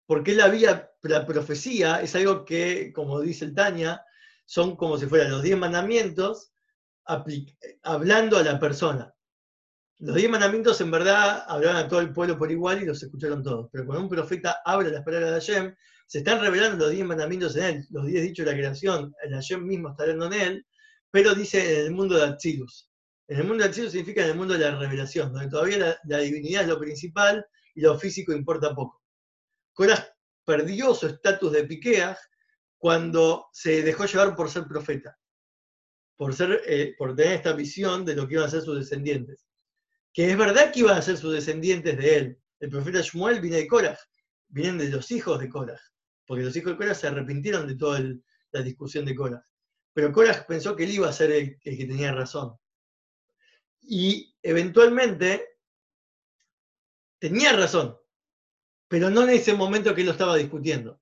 [0.06, 4.04] porque la vía, la profecía es algo que, como dice el Tania,
[4.44, 6.52] son como si fueran los diez mandamientos
[7.82, 9.14] hablando a la persona.
[9.98, 13.42] Los diez mandamientos en verdad hablaban a todo el pueblo por igual y los escucharon
[13.42, 15.76] todos, pero cuando un profeta habla las palabras de Hashem,
[16.06, 19.32] se están revelando los diez mandamientos en él, los diez dichos de la creación, el
[19.32, 20.66] Hashem mismo está hablando en él,
[21.14, 22.90] pero dice en el mundo de Atzilus.
[23.28, 26.18] En el mundo de Atzilus significa en el mundo de la revelación, donde todavía la
[26.18, 29.00] divinidad es lo principal y lo físico importa poco.
[29.74, 30.08] Coraj
[30.44, 32.18] perdió su estatus de Piqueaj
[32.78, 35.16] cuando se dejó llevar por ser profeta,
[36.16, 39.46] por, ser, eh, tener esta visión de lo que iban a ser sus descendientes.
[40.12, 42.38] Que es verdad que iban a ser sus descendientes de él.
[42.58, 43.96] El profeta Shmuel viene de Korah,
[44.48, 45.80] vienen de los hijos de Korah,
[46.26, 48.00] porque los hijos de Korah se arrepintieron de toda
[48.50, 49.46] la discusión de Korah.
[49.94, 52.58] Pero Korah pensó que él iba a ser el que tenía razón.
[53.80, 55.58] Y eventualmente
[57.18, 57.96] tenía razón,
[58.88, 61.00] pero no en ese momento que él lo estaba discutiendo.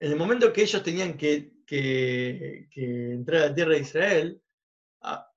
[0.00, 1.54] En el momento que ellos tenían que,
[2.74, 4.42] entrar a la tierra de Israel,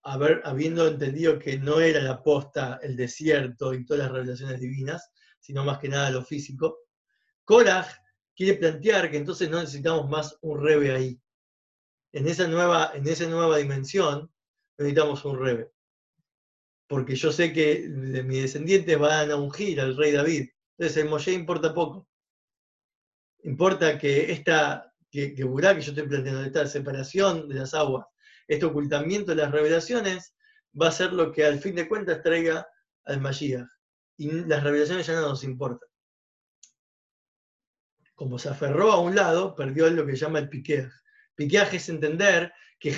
[0.03, 5.63] habiendo entendido que no era la posta, el desierto y todas las revelaciones divinas, sino
[5.63, 6.79] más que nada lo físico,
[7.43, 7.87] Korah
[8.35, 11.20] quiere plantear que entonces no necesitamos más un rebe ahí.
[12.13, 14.31] En esa nueva, en esa nueva dimensión
[14.77, 15.71] necesitamos un rebe.
[16.87, 20.49] Porque yo sé que de mis descendientes van a ungir al rey David.
[20.77, 22.07] Entonces el Moshe importa poco.
[23.43, 28.05] Importa que esta, que, que Burá, que yo estoy planteando, esta separación de las aguas,
[28.47, 30.35] este ocultamiento de las revelaciones,
[30.79, 32.67] va a ser lo que al fin de cuentas traiga
[33.05, 33.67] al Mashiach.
[34.17, 35.87] Y las revelaciones ya no nos importan.
[38.13, 40.91] Como se aferró a un lado, perdió lo que llama el piqueaj.
[41.41, 42.91] Piqueaj es entender que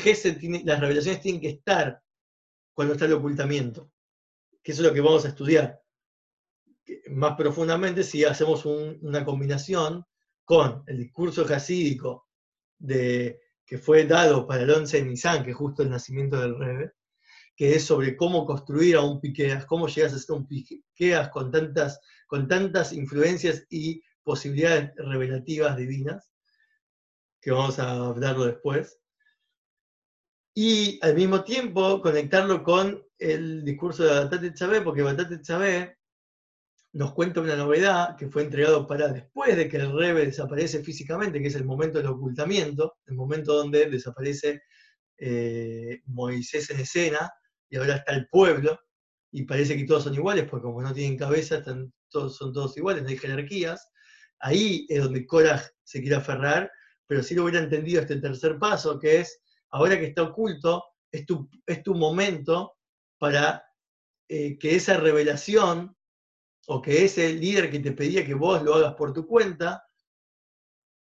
[0.66, 2.02] las revelaciones tienen que estar
[2.74, 3.92] cuando está el ocultamiento.
[4.62, 5.82] Que eso es lo que vamos a estudiar
[7.12, 10.04] más profundamente si hacemos una combinación
[10.44, 12.28] con el discurso jasídico
[12.78, 16.60] de, que fue dado para el 11 de Nisan, que es justo el nacimiento del
[16.60, 16.92] Rebe,
[17.56, 21.50] que es sobre cómo construir a un piqueas, cómo llegas a ser un piqueas con
[21.50, 26.33] tantas, con tantas influencias y posibilidades revelativas divinas,
[27.44, 29.00] que vamos a hablarlo después.
[30.56, 35.98] Y al mismo tiempo conectarlo con el discurso de Batate Chabé, porque Batate Chabé
[36.94, 41.42] nos cuenta una novedad que fue entregado para después de que el Rebe desaparece físicamente,
[41.42, 44.62] que es el momento del ocultamiento, el momento donde desaparece
[45.18, 47.32] eh, Moisés en escena,
[47.68, 48.80] y ahora está el pueblo,
[49.32, 52.78] y parece que todos son iguales, porque como no tienen cabeza, están todos, son todos
[52.78, 53.90] iguales, no hay jerarquías.
[54.40, 56.72] Ahí es donde Korah se quiere aferrar,
[57.14, 59.40] pero si lo hubiera entendido este tercer paso, que es,
[59.70, 62.74] ahora que está oculto, es tu, es tu momento
[63.20, 63.64] para
[64.28, 65.96] eh, que esa revelación
[66.66, 69.86] o que ese líder que te pedía que vos lo hagas por tu cuenta,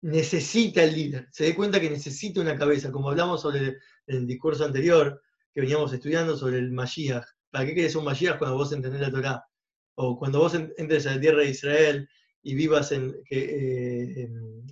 [0.00, 4.64] necesita el líder, se dé cuenta que necesita una cabeza, como hablamos sobre el, discurso
[4.64, 5.20] anterior
[5.52, 7.26] que veníamos estudiando sobre el Mashiach.
[7.50, 9.44] ¿Para qué quieres un Mashiach cuando vos entendés la Torah?
[9.96, 12.08] O cuando vos entres a la tierra de Israel
[12.48, 14.28] y vivas en que, eh,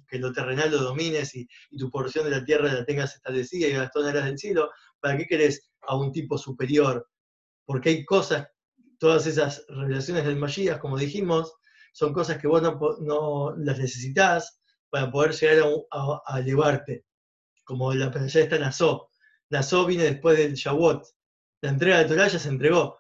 [0.09, 1.47] que lo terrenal lo domines y,
[1.79, 5.27] tu porción de la tierra la tengas establecida y las todas del cielo, ¿para qué
[5.27, 7.07] querés a un tipo superior?
[7.67, 8.49] Porque hay cosas
[8.99, 11.53] todas esas revelaciones del Mashiach, como dijimos,
[11.93, 14.59] son cosas que vos no, las necesitas
[14.89, 17.05] para poder llegar a, elevarte,
[17.65, 19.11] como la ya está Nazó.
[19.51, 21.05] Nazó viene después del Shavuot.
[21.61, 22.99] La entrega de Torah ya se entregó.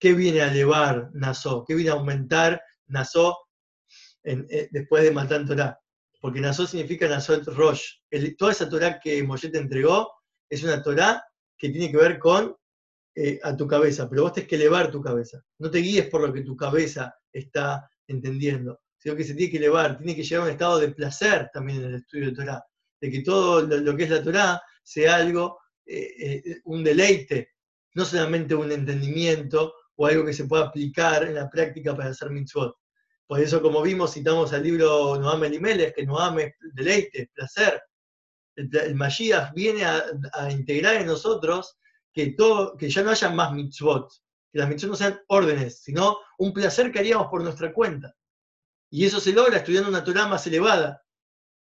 [0.00, 1.64] ¿Qué viene a elevar Nazó?
[1.64, 3.45] ¿Qué viene a aumentar Nazó
[4.26, 5.78] eh, después de matar Torah?
[6.20, 7.98] Porque Nazó significa Nazó Rosh.
[8.36, 10.12] toda esa Torah que Moshe te entregó
[10.48, 11.22] es una Torah
[11.56, 12.54] que tiene que ver con
[13.18, 15.42] eh, a tu cabeza, pero vos tenés que elevar tu cabeza.
[15.58, 19.56] No te guíes por lo que tu cabeza está entendiendo, sino que se tiene que
[19.56, 22.62] elevar, tiene que llegar a un estado de placer también en el estudio de Torah,
[23.00, 27.52] de que todo lo, que es la Torah sea algo, eh, eh, un deleite,
[27.94, 32.28] no solamente un entendimiento o algo que se pueda aplicar en la práctica para hacer
[32.28, 32.76] mitzvot.
[33.26, 37.82] Por eso, como vimos, citamos al libro Noam Elimelech, que Noam es deleite, placer.
[38.54, 41.76] El, Mashiach viene a, a integrar en nosotros
[42.12, 44.10] que, todo, que ya no haya más mitzvot,
[44.50, 48.14] que las mitzvot no sean órdenes, sino un placer que haríamos por nuestra cuenta.
[48.90, 51.02] Y eso se logra estudiando una Torah más elevada.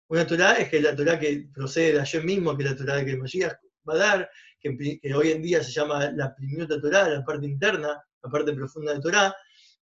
[0.09, 3.11] Una Torah es que la Torah que procede de ayer mismo, que la Torah que
[3.11, 3.55] el Mashiach
[3.89, 8.03] va a dar, que, hoy en día se llama la primera Torah, la parte interna,
[8.22, 9.36] la parte profunda de Torah,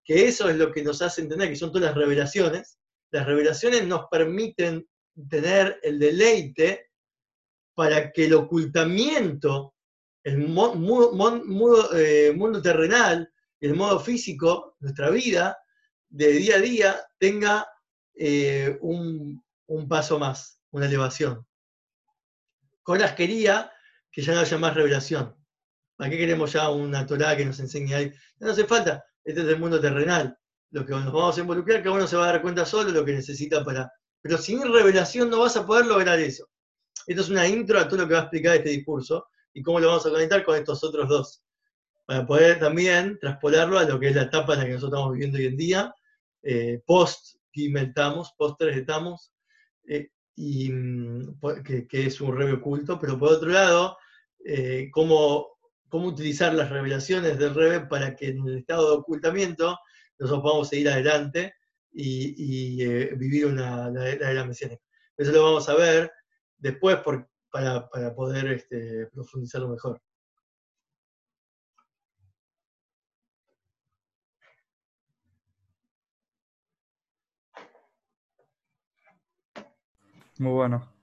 [0.04, 2.78] que eso es lo que nos hace entender que son todas las revelaciones.
[3.10, 4.88] Las revelaciones nos permiten
[5.28, 6.90] tener el deleite
[7.74, 9.74] para que el ocultamiento
[10.22, 10.42] el
[11.94, 15.58] eh, mundo, terrenal, el modo físico, nuestra vida,
[16.08, 17.66] de día a día, tenga
[18.14, 19.42] eh, un,
[19.88, 21.46] paso más, una elevación.
[22.82, 23.72] Coras quería
[24.10, 25.36] que ya no haya más revelación.
[25.96, 28.12] ¿Para qué queremos ya una Torah que nos enseñe ahí?
[28.38, 30.36] No hace falta, este es el mundo terrenal.
[30.70, 32.98] Lo que nos vamos a involucrar, cada uno se va a dar cuenta solo de
[32.98, 33.90] lo que necesita para.
[34.22, 36.48] Pero sin revelación no vas a poder lograr eso.
[37.06, 39.80] Esto es una intro a todo lo que va a explicar este discurso y cómo
[39.80, 41.42] lo vamos a conectar con estos otros dos.
[42.06, 45.12] Para poder también traspolarlo a lo que es la etapa en la que nosotros estamos
[45.12, 45.94] viviendo hoy en día,
[46.42, 49.32] eh, post Gimeltamos, post 3 etamos,
[49.88, 53.96] eh, y, mm, que, es un rebe oculto, pero por otro lado,
[54.44, 55.58] eh, cómo,
[55.90, 59.78] cómo, utilizar las revelaciones del rebe para que en el estado de ocultamiento
[60.18, 61.54] nosotros podamos seguir adelante
[61.92, 62.84] y,
[63.16, 64.82] vivir una, la, era mesiánica.
[65.16, 66.10] Eso lo vamos a ver
[66.58, 66.98] después
[67.50, 70.00] para, poder este, profundizarlo mejor.
[80.38, 80.99] Muy bueno.